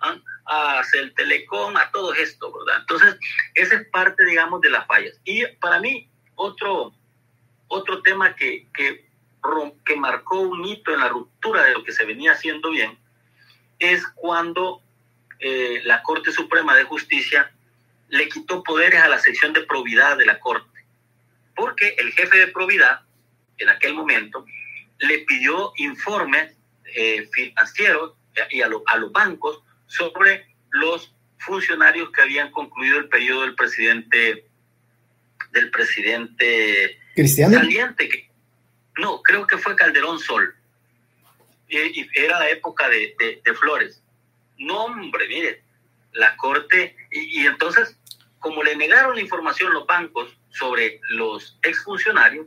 [0.00, 0.16] ¿Ah?
[0.46, 2.80] a el Telecom, a todo esto, ¿verdad?
[2.80, 3.16] Entonces,
[3.54, 5.18] esa es parte, digamos, de las fallas.
[5.24, 6.94] Y para mí, otro,
[7.68, 9.08] otro tema que, que,
[9.84, 12.98] que marcó un hito en la ruptura de lo que se venía haciendo bien
[13.78, 14.82] es cuando
[15.40, 17.52] eh, la Corte Suprema de Justicia
[18.08, 20.86] le quitó poderes a la sección de probidad de la Corte,
[21.54, 23.00] porque el jefe de probidad,
[23.58, 24.46] en aquel momento,
[24.98, 28.14] le pidió informes eh, financieros
[28.50, 34.46] y a, a los bancos sobre los funcionarios que habían concluido el periodo del presidente
[35.52, 38.30] del presidente Cristiano saliente que
[38.98, 40.54] no creo que fue Calderón Sol.
[41.68, 43.14] Y, era la época de,
[43.44, 44.02] de, Flores.
[44.56, 45.62] No hombre mire
[46.12, 47.98] la corte y, entonces
[48.38, 52.46] como le negaron la información los bancos sobre los exfuncionarios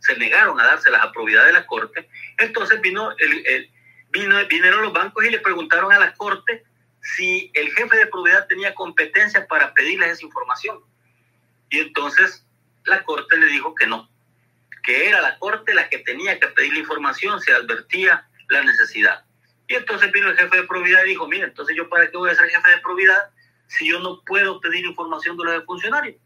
[0.00, 3.70] se negaron a dárselas a probidad de la corte entonces vino el, el
[4.10, 6.64] vino vinieron los bancos y le preguntaron a la corte
[7.02, 10.80] si el jefe de probidad tenía competencia para pedirles esa información.
[11.70, 12.46] Y entonces
[12.84, 14.10] la corte le dijo que no,
[14.82, 19.24] que era la corte la que tenía que pedir la información, se advertía la necesidad.
[19.68, 22.30] Y entonces vino el jefe de probidad y dijo, mire, entonces yo para qué voy
[22.30, 23.30] a ser jefe de probidad
[23.66, 26.16] si yo no puedo pedir información de los funcionarios.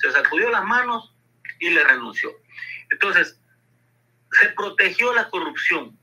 [0.00, 1.12] Se sacudió las manos
[1.58, 2.30] y le renunció.
[2.90, 3.38] Entonces,
[4.40, 5.98] se protegió la corrupción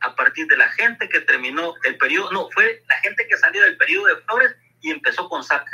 [0.00, 3.62] a partir de la gente que terminó el periodo, no, fue la gente que salió
[3.62, 5.70] del periodo de Flores y empezó con Saca,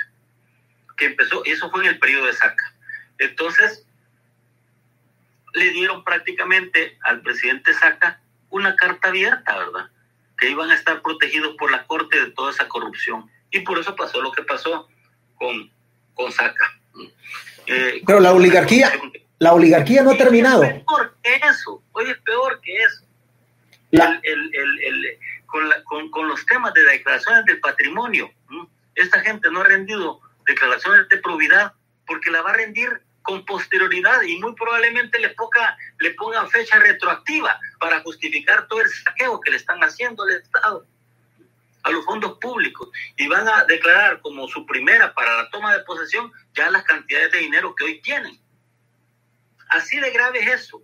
[0.96, 2.74] que empezó, y eso fue en el periodo de Saca.
[3.18, 3.86] Entonces,
[5.52, 8.20] le dieron prácticamente al presidente Saca
[8.50, 9.90] una carta abierta, ¿verdad?
[10.38, 13.30] Que iban a estar protegidos por la corte de toda esa corrupción.
[13.50, 14.88] Y por eso pasó lo que pasó
[15.36, 15.70] con,
[16.14, 16.80] con Saca.
[17.66, 18.92] Eh, Pero la oligarquía,
[19.38, 20.62] la oligarquía no ha terminado.
[20.64, 23.03] Es peor que eso, hoy es peor que eso
[23.94, 25.18] el,
[25.84, 28.30] con, con, los temas de declaraciones del patrimonio.
[28.94, 31.72] Esta gente no ha rendido declaraciones de probidad
[32.06, 36.78] porque la va a rendir con posterioridad y muy probablemente le, ponga, le pongan fecha
[36.78, 40.86] retroactiva para justificar todo el saqueo que le están haciendo al Estado,
[41.84, 45.84] a los fondos públicos, y van a declarar como su primera para la toma de
[45.84, 48.38] posesión ya las cantidades de dinero que hoy tienen.
[49.70, 50.82] Así de grave es eso.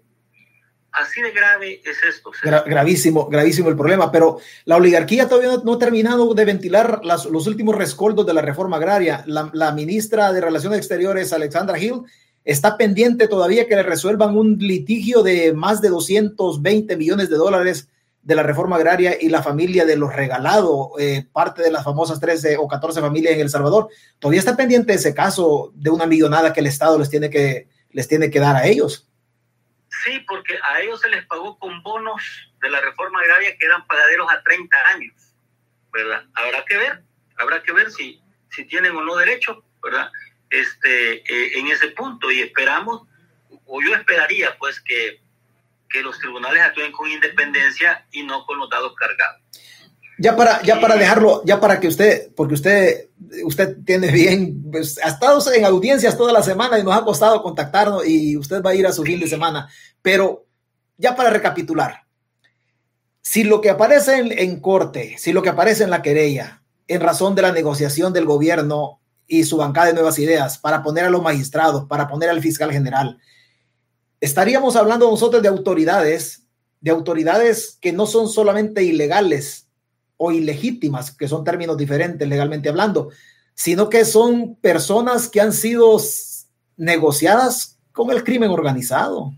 [0.93, 2.33] Así de grave es esto.
[2.67, 7.77] gravísimo, gravísimo el problema, pero la oligarquía todavía no, ha terminado de ventilar los últimos
[7.77, 9.23] rescoldos de la reforma agraria.
[9.27, 12.03] La, ministra de Relaciones Exteriores, Alexandra Hill,
[12.45, 17.89] está pendiente todavía que le resuelvan un litigio de más de 220 millones de dólares
[18.23, 22.21] de la reforma agraria y la familia de los regalados, eh, parte de las famosas
[22.21, 23.89] 13 o 14 familias en El Salvador.
[24.19, 28.09] Todavía está pendiente ese caso de una millonada que el Estado les tiene que, les
[28.09, 29.10] tiene que dar a ellos.
[30.05, 32.23] Sí, porque a ellos se les pagó con bonos
[32.61, 35.15] de la reforma agraria que eran pagaderos a 30 años,
[35.93, 36.25] ¿verdad?
[36.35, 37.03] Habrá que ver,
[37.37, 40.11] habrá que ver si, si tienen o no derecho, ¿verdad?
[40.49, 43.03] Este, eh, en ese punto y esperamos,
[43.67, 45.21] o yo esperaría pues que,
[45.89, 49.43] que los tribunales actúen con independencia y no con los dados cargados.
[50.23, 53.09] Ya para, ya para dejarlo, ya para que usted, porque usted,
[53.43, 57.43] usted tiene bien, pues, ha estado en audiencias toda la semana y nos ha costado
[57.43, 59.71] contactarnos y usted va a ir a su fin de semana.
[60.03, 60.47] Pero
[60.97, 62.07] ya para recapitular,
[63.21, 67.35] si lo que aparece en, corte, si lo que aparece en la querella, en razón
[67.35, 71.23] de la negociación del gobierno y su bancada de nuevas ideas para poner a los
[71.23, 73.19] magistrados, para poner al fiscal general,
[74.21, 76.47] estaríamos hablando nosotros de autoridades,
[76.81, 79.69] de autoridades que no son solamente ilegales,
[80.23, 83.09] o ilegítimas, que son términos diferentes legalmente hablando,
[83.55, 85.97] sino que son personas que han sido
[86.77, 89.33] negociadas con el crimen organizado.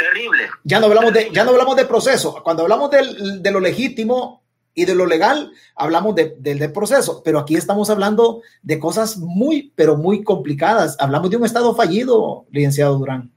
[0.00, 0.48] Terrible.
[0.64, 2.42] Ya no hablamos de, ya no hablamos de proceso.
[2.42, 4.42] Cuando hablamos del, de lo legítimo
[4.74, 7.22] y de lo legal, hablamos de, del proceso.
[7.22, 10.96] Pero aquí estamos hablando de cosas muy, pero muy complicadas.
[11.00, 13.30] Hablamos de un Estado fallido, licenciado Durán.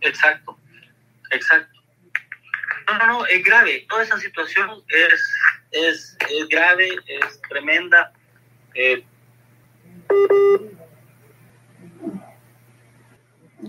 [0.00, 0.56] Exacto,
[1.32, 1.76] exacto.
[2.86, 3.84] No, no, no, es grave.
[3.88, 5.32] Toda esa situación es,
[5.72, 8.12] es, es grave, es tremenda.
[8.74, 9.04] Eh,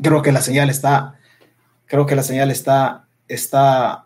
[0.03, 1.19] Creo que la señal está
[1.91, 4.05] creo que la señal está, está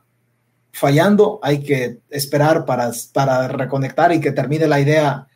[0.72, 1.40] fallando.
[1.44, 5.28] Hay que esperar para, para reconectar y que termine la idea,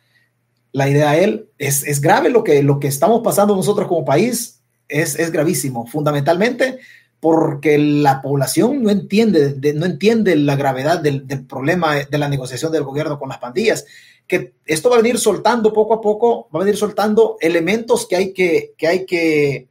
[0.72, 1.48] la idea él.
[1.58, 4.62] Es, es grave lo que, lo que estamos pasando nosotros como país.
[4.88, 6.80] Es, es gravísimo, fundamentalmente
[7.20, 12.72] porque la población no entiende, no entiende la gravedad del, del, problema de la negociación
[12.72, 13.84] del gobierno con las pandillas,
[14.26, 18.16] que esto va a venir soltando poco a poco, va a venir soltando elementos que
[18.16, 19.68] hay que, que, hay que,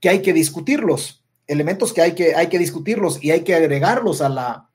[0.00, 1.19] que, hay que discutirlos,
[1.50, 4.68] elementos que hay que, hay que discutirlos y hay que agregarlos a, la,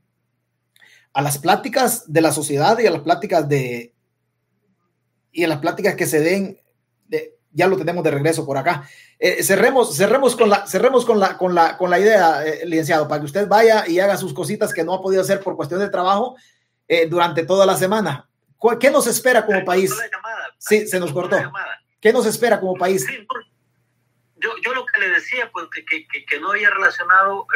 [1.13, 3.93] a las pláticas de la sociedad y a las pláticas de
[5.31, 6.59] y a las pláticas que se den,
[7.07, 8.87] de, ya lo tenemos de regreso por acá,
[9.19, 13.07] eh, cerremos, cerremos con la, cerremos con la, con la, con la idea, eh, licenciado,
[13.07, 15.81] para que usted vaya y haga sus cositas que no ha podido hacer por cuestión
[15.81, 16.35] de trabajo
[16.87, 18.29] eh, durante toda la semana.
[18.79, 19.93] ¿Qué nos espera como país?
[20.57, 21.37] Sí, se nos cortó.
[21.99, 23.05] ¿Qué nos espera como país?
[24.45, 27.47] Yo, yo lo que le decía, pues que, que, que no había relacionado,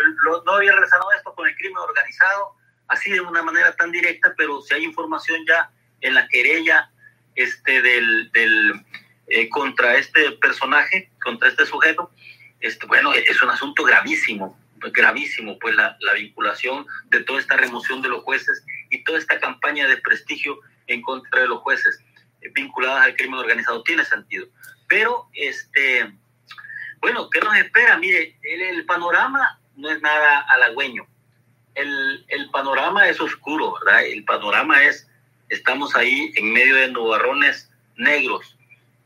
[0.46, 2.56] no había relacionado esto con el crimen organizado,
[2.88, 5.70] así de una manera tan directa, pero si hay información ya
[6.02, 6.90] en la querella
[7.36, 8.86] este, del, del
[9.28, 12.12] eh, contra este personaje, contra este sujeto,
[12.60, 14.60] este, bueno, es un asunto gravísimo,
[14.92, 19.40] gravísimo, pues la, la, vinculación de toda esta remoción de los jueces y toda esta
[19.40, 22.00] campaña de prestigio en contra de los jueces
[22.42, 24.48] eh, vinculadas al crimen organizado tiene sentido.
[24.88, 26.12] Pero, este,
[27.02, 27.98] bueno, ¿qué nos espera?
[27.98, 31.08] Mire, el, panorama no es nada halagüeño.
[31.76, 34.06] El, el, panorama es oscuro, ¿verdad?
[34.06, 35.08] El panorama es,
[35.50, 38.58] estamos ahí en medio de nubarrones negros,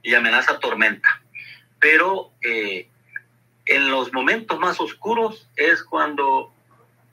[0.04, 1.22] y amenaza tormenta.
[1.80, 2.88] Pero eh,
[3.66, 6.54] en los momentos más oscuros es cuando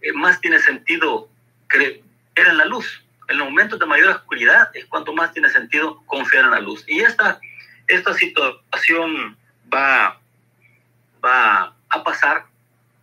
[0.02, 1.28] eh, más tiene sentido
[1.69, 2.02] creer
[2.35, 3.02] en la luz.
[3.28, 6.85] En los momentos de mayor oscuridad es cuando más tiene sentido confiar en la luz.
[6.89, 7.40] Y esta,
[7.86, 9.39] esta situación
[9.73, 10.20] va,
[11.25, 12.47] va a pasar.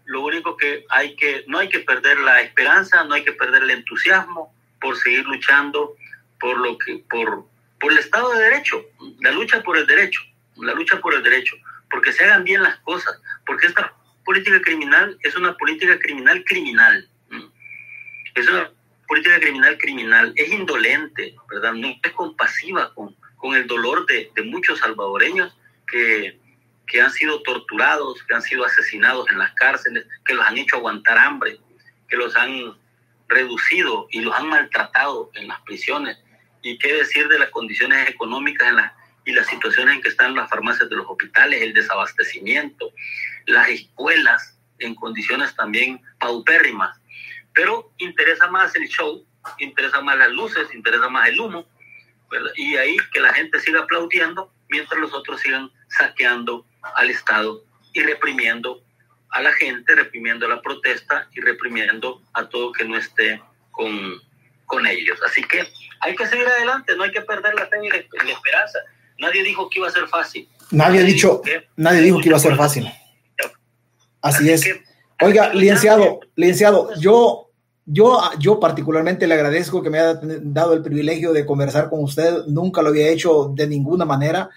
[0.06, 3.64] Lo único que hay que, no hay que perder la esperanza, no hay que perder
[3.64, 5.96] el entusiasmo por seguir luchando
[6.40, 7.46] por lo que, por,
[7.80, 8.86] por el Estado de Derecho,
[9.20, 10.22] la lucha por el derecho,
[10.56, 11.56] la lucha por el derecho,
[11.90, 17.10] porque se hagan bien las cosas, porque esta política criminal es una política criminal criminal.
[18.36, 18.70] Es una
[19.08, 21.74] política criminal criminal, es indolente, ¿verdad?
[21.74, 25.58] No es compasiva con, con el dolor de, de muchos salvadoreños
[25.88, 26.40] que,
[26.88, 30.78] que han sido torturados, que han sido asesinados en las cárceles, que los han hecho
[30.78, 31.60] aguantar hambre,
[32.08, 32.78] que los han
[33.28, 36.18] reducido y los han maltratado en las prisiones
[36.62, 38.78] y qué decir de las condiciones económicas en
[39.26, 42.92] y las situaciones en que están las farmacias de los hospitales, el desabastecimiento,
[43.46, 46.98] las escuelas en condiciones también paupérrimas.
[47.54, 49.26] Pero interesa más el show,
[49.60, 51.68] interesa más las luces, interesa más el humo,
[52.56, 56.66] y ahí que la gente siga aplaudiendo mientras los otros sigan saqueando
[56.96, 58.82] al Estado y reprimiendo
[59.32, 63.42] a la gente, reprimiendo la protesta y reprimiendo a todo que no esté
[63.72, 64.22] con,
[64.66, 65.20] con ellos.
[65.26, 65.68] Así que
[66.02, 68.80] hay que seguir adelante, no hay que perder la fe y la, esperanza.
[69.20, 70.48] Nadie dijo que iba a ser fácil.
[70.72, 72.88] Nadie, ha dicho, que, nadie dijo que iba a ser fácil.
[74.22, 74.68] Así, es.
[75.22, 77.50] Oiga, licenciado, licenciado, yo,
[77.86, 82.46] yo, yo particularmente le agradezco que me haya dado el privilegio de conversar con usted.
[82.48, 84.50] Nunca lo había hecho de ninguna manera.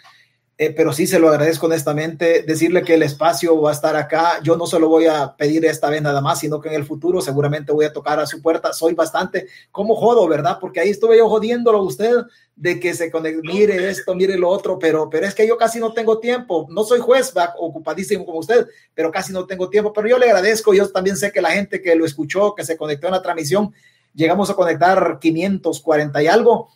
[0.63, 2.43] Eh, pero sí se lo agradezco honestamente.
[2.43, 4.41] Decirle que el espacio va a estar acá.
[4.43, 6.85] Yo no se lo voy a pedir esta vez nada más, sino que en el
[6.85, 8.75] futuro seguramente voy a tocar a su puerta.
[8.75, 10.59] Soy bastante como jodo, ¿verdad?
[10.61, 12.13] Porque ahí estuve yo jodiéndolo a usted
[12.57, 15.81] de que se conecte, mire esto, mire lo otro, pero, pero es que yo casi
[15.81, 16.67] no tengo tiempo.
[16.69, 19.95] No soy juez, ocupadísimo como usted, pero casi no tengo tiempo.
[19.95, 20.75] Pero yo le agradezco.
[20.75, 23.73] Yo también sé que la gente que lo escuchó, que se conectó en la transmisión,
[24.15, 26.69] llegamos a conectar 540 y algo.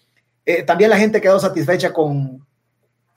[0.46, 2.46] Eh, también la gente quedó satisfecha con,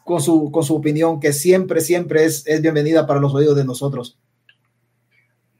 [0.08, 3.66] con su, con su opinión, que siempre, siempre es, es bienvenida para los oídos de
[3.66, 4.18] nosotros.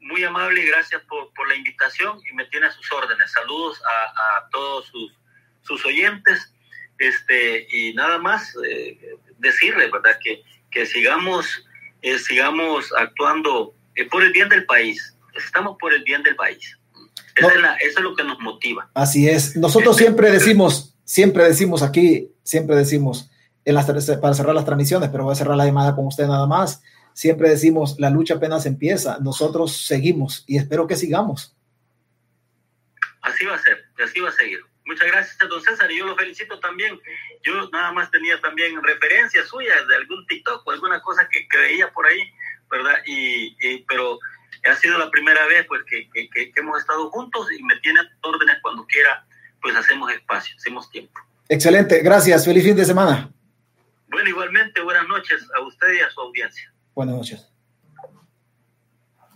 [0.00, 3.30] Muy amable y gracias por, por la invitación y me tiene a sus órdenes.
[3.30, 4.04] Saludos a,
[4.38, 5.12] a todos sus,
[5.60, 6.50] sus, oyentes
[6.98, 8.98] este, y nada más eh,
[9.36, 10.18] decirles, ¿verdad?
[10.24, 11.46] Que, que sigamos,
[12.00, 15.14] eh, sigamos actuando eh, por el bien del país.
[15.36, 16.74] Estamos por el bien del país.
[17.42, 17.50] No.
[17.50, 18.90] Es la, eso es lo que nos motiva.
[18.94, 19.56] Así es.
[19.56, 23.30] Nosotros este, siempre decimos, siempre decimos aquí, siempre decimos,
[23.68, 23.84] en las,
[24.18, 26.82] para cerrar las transmisiones, pero voy a cerrar la llamada con usted nada más.
[27.12, 31.54] Siempre decimos, la lucha apenas empieza, nosotros seguimos y espero que sigamos.
[33.20, 34.60] Así va a ser, así va a seguir.
[34.86, 36.98] Muchas gracias, don César, y yo lo felicito también.
[37.42, 41.58] Yo nada más tenía también referencias suyas de algún TikTok o alguna cosa que, que
[41.58, 42.22] veía por ahí,
[42.70, 42.94] ¿verdad?
[43.04, 44.18] Y, y, pero
[44.66, 48.00] ha sido la primera vez pues que, que, que, hemos estado juntos y me tiene
[48.22, 49.26] órdenes cuando quiera,
[49.60, 51.20] pues hacemos espacio, hacemos tiempo.
[51.50, 53.30] Excelente, gracias, feliz fin de semana.
[54.10, 56.72] Bueno, igualmente, buenas noches a usted y a su audiencia.
[56.94, 57.48] Buenas noches.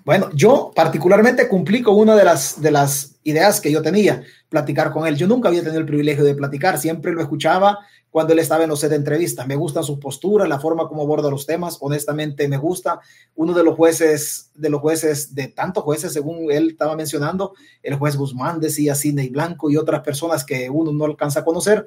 [0.05, 4.93] Bueno, yo particularmente cumplí con una de las, de las ideas que yo tenía, platicar
[4.93, 5.17] con él.
[5.17, 7.79] Yo nunca había tenido el privilegio de platicar, siempre lo escuchaba
[8.11, 9.47] cuando él estaba en los set de entrevistas.
[9.47, 13.01] Me gustan sus posturas, la forma como aborda los temas, honestamente me gusta.
[13.37, 17.95] Uno de los jueces, de los jueces, de tantos jueces, según él estaba mencionando, el
[17.95, 21.87] juez Guzmán decía Cine y Blanco y otras personas que uno no alcanza a conocer,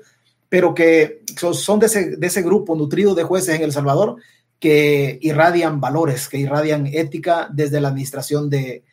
[0.56, 4.16] pero que son de ese, grupo nutrido de jueces en El Salvador
[4.58, 8.86] que irradian valores, que irradian ética desde la administración de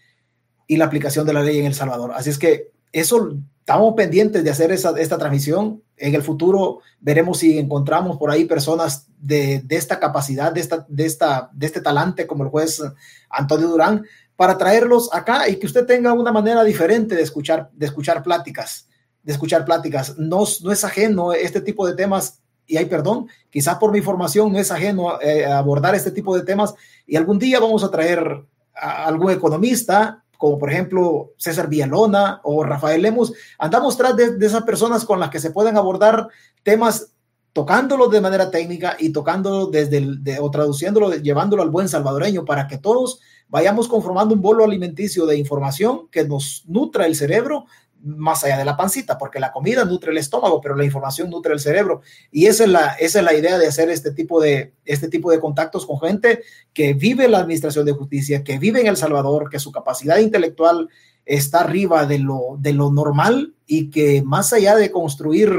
[0.66, 2.14] y la aplicación de la ley en El Salvador.
[2.16, 5.84] Así es que eso estamos pendientes de hacer esa, esta transmisión.
[5.96, 10.84] En el futuro veremos si encontramos por ahí personas de, de esta capacidad, de, esta,
[10.88, 12.82] de, esta, de este talante como el juez
[13.30, 17.86] Antonio Durán, para traerlos acá y que usted tenga una manera diferente de escuchar, de
[17.86, 18.88] escuchar pláticas,
[19.22, 20.18] de escuchar pláticas.
[20.18, 24.52] No, no es ajeno este tipo de temas y hay perdón, quizás por mi formación
[24.52, 26.74] no es ajeno eh, abordar este tipo de temas
[27.06, 28.44] y algún día vamos a traer
[28.74, 34.62] a algún economista, como por ejemplo César Villalona o Rafael Lemus, andamos tras de, esas
[34.62, 36.28] personas con las que se pueden abordar
[36.62, 37.12] temas
[37.52, 42.66] tocándolo de manera técnica y tocándolo desde el, o traduciéndolo, llevándolo al buen salvadoreño para
[42.66, 47.66] que todos vayamos conformando un bolo alimenticio de información que nos nutra el cerebro,
[48.02, 51.52] más allá de la pancita, porque la comida nutre el estómago, pero la información nutre
[51.52, 52.02] el cerebro.
[52.30, 55.30] Y esa es la, esa es la idea de hacer este tipo de, este tipo
[55.30, 56.42] de contactos con gente
[56.72, 60.88] que vive la administración de justicia, que vive en El Salvador, que su capacidad intelectual
[61.24, 65.52] está arriba de lo, de lo normal y que más allá de construir,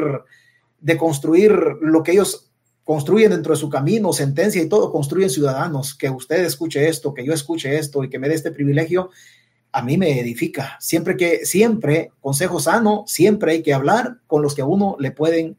[0.80, 1.52] de construir
[1.82, 2.50] lo que ellos
[2.84, 7.26] construyen dentro de su camino, sentencia y todo, construyen ciudadanos, que usted escuche esto, que
[7.26, 9.10] yo escuche esto y que me dé este privilegio,
[9.74, 10.78] a mí me edifica.
[10.80, 15.12] Siempre que, siempre, consejo sano, siempre hay que hablar con los que a uno le
[15.12, 15.58] pueden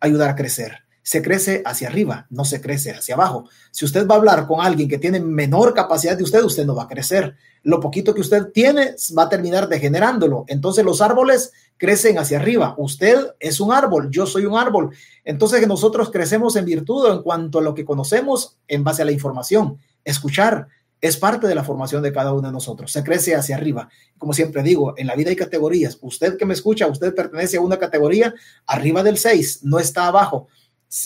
[0.00, 0.78] ayudar a crecer.
[1.02, 3.48] Se crece hacia arriba, no se crece hacia abajo.
[3.72, 6.76] Si usted va a hablar con alguien que tiene menor capacidad de usted, usted no
[6.76, 7.34] va a crecer.
[7.64, 10.44] Lo poquito que usted tiene va a terminar degenerándolo.
[10.46, 12.76] Entonces los árboles crecen hacia arriba.
[12.78, 14.94] Usted es un árbol, yo soy un árbol.
[15.24, 19.12] Entonces nosotros crecemos en virtud en cuanto a lo que conocemos en base a la
[19.12, 19.78] información.
[20.04, 20.68] Escuchar,
[21.02, 22.92] es parte de la formación de cada uno de nosotros.
[22.92, 23.90] Se crece hacia arriba.
[24.16, 25.98] Como siempre digo, en la vida hay categorías.
[26.00, 28.32] Usted que me escucha, usted pertenece a una categoría
[28.66, 30.46] arriba del 6, no está abajo.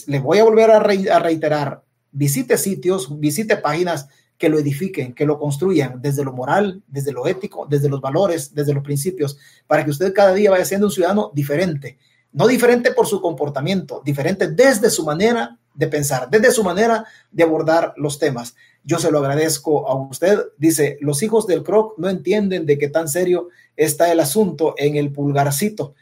[0.06, 1.82] Le voy a volver a, reiterar,
[2.12, 7.26] visite sitios, visite páginas que lo edifiquen, que lo construyan desde lo moral, desde lo
[7.26, 10.92] ético, desde los valores, desde los principios, para que usted cada día vaya siendo un
[10.92, 11.96] ciudadano diferente.
[12.32, 17.42] No diferente por su comportamiento, diferente desde su manera de pensar, desde su manera de
[17.42, 18.56] abordar los temas.
[18.82, 20.38] Yo se lo agradezco a usted.
[20.58, 24.96] Dice, los hijos del Croc no entienden de qué tan serio está el asunto en
[24.96, 25.94] el pulgarcito.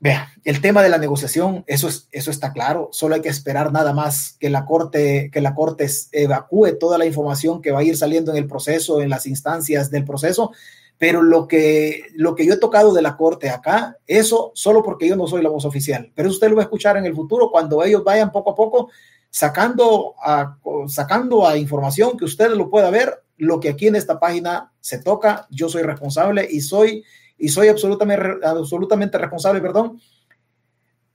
[0.00, 2.88] Vea, el tema de la negociación, eso, es, eso está claro.
[2.92, 7.06] Solo hay que esperar nada más que la corte, que la corte evacúe toda la
[7.06, 10.52] información que va a ir saliendo en el proceso, en las instancias del proceso.
[11.02, 15.08] Pero lo que, lo que yo he tocado de la corte acá, eso solo porque
[15.08, 16.12] yo no soy la voz oficial.
[16.14, 18.88] Pero usted lo va a escuchar en el futuro cuando ellos vayan poco a poco
[19.28, 20.56] sacando a,
[20.86, 25.00] sacando a información que usted lo pueda ver, lo que aquí en esta página se
[25.00, 27.02] toca, yo soy responsable y soy,
[27.36, 30.00] y soy absolutamente, absolutamente responsable, perdón,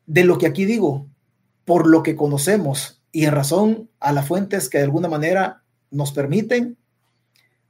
[0.05, 1.07] de lo que aquí digo,
[1.63, 6.11] por lo que conocemos y en razón a las fuentes que de alguna manera nos
[6.11, 6.77] permiten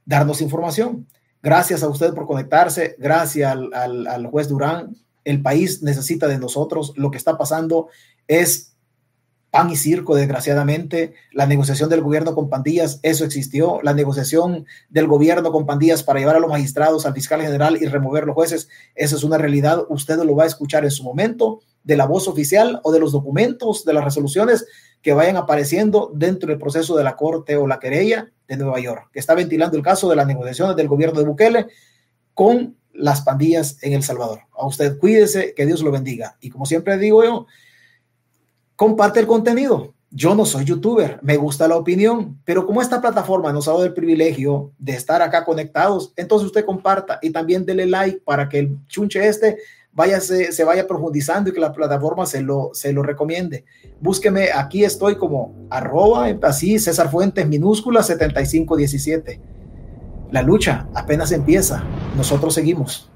[0.04, 1.06] darnos información.
[1.42, 4.96] Gracias a usted por conectarse, gracias al, juez Durán.
[5.24, 6.92] El país necesita de nosotros.
[6.96, 7.88] Lo que está pasando
[8.26, 8.74] es
[9.50, 11.14] pan y circo, desgraciadamente.
[11.32, 13.80] La negociación del gobierno con pandillas, eso existió.
[13.82, 17.86] La negociación del gobierno con pandillas para llevar a los magistrados, al fiscal general y
[17.86, 19.84] remover los jueces, eso es una realidad.
[19.88, 23.12] Usted lo va a escuchar en su momento de la voz oficial o de los
[23.12, 24.66] documentos, de las resoluciones
[25.00, 29.08] que vayan apareciendo dentro del proceso de la Corte o la querella de Nueva York,
[29.10, 31.66] que está ventilando el caso de las negociaciones del gobierno de Bukele
[32.34, 34.40] con las pandillas en El Salvador.
[34.52, 36.36] A usted cuídese, que Dios lo bendiga.
[36.42, 37.46] Y como siempre digo yo,
[38.76, 39.94] comparte el contenido.
[40.10, 43.84] Yo no soy youtuber, me gusta la opinión, pero como esta plataforma nos ha dado
[43.84, 48.58] el privilegio de estar acá conectados, entonces usted comparta y también dele like para que
[48.58, 49.58] el chunche este
[49.98, 53.64] vaya, se, se vaya profundizando y que la plataforma se lo, se lo recomiende.
[54.00, 59.40] Búsqueme, aquí estoy como arroba, así, César Fuentes, minúscula 7517.
[60.30, 61.82] La lucha apenas empieza,
[62.16, 63.10] nosotros seguimos.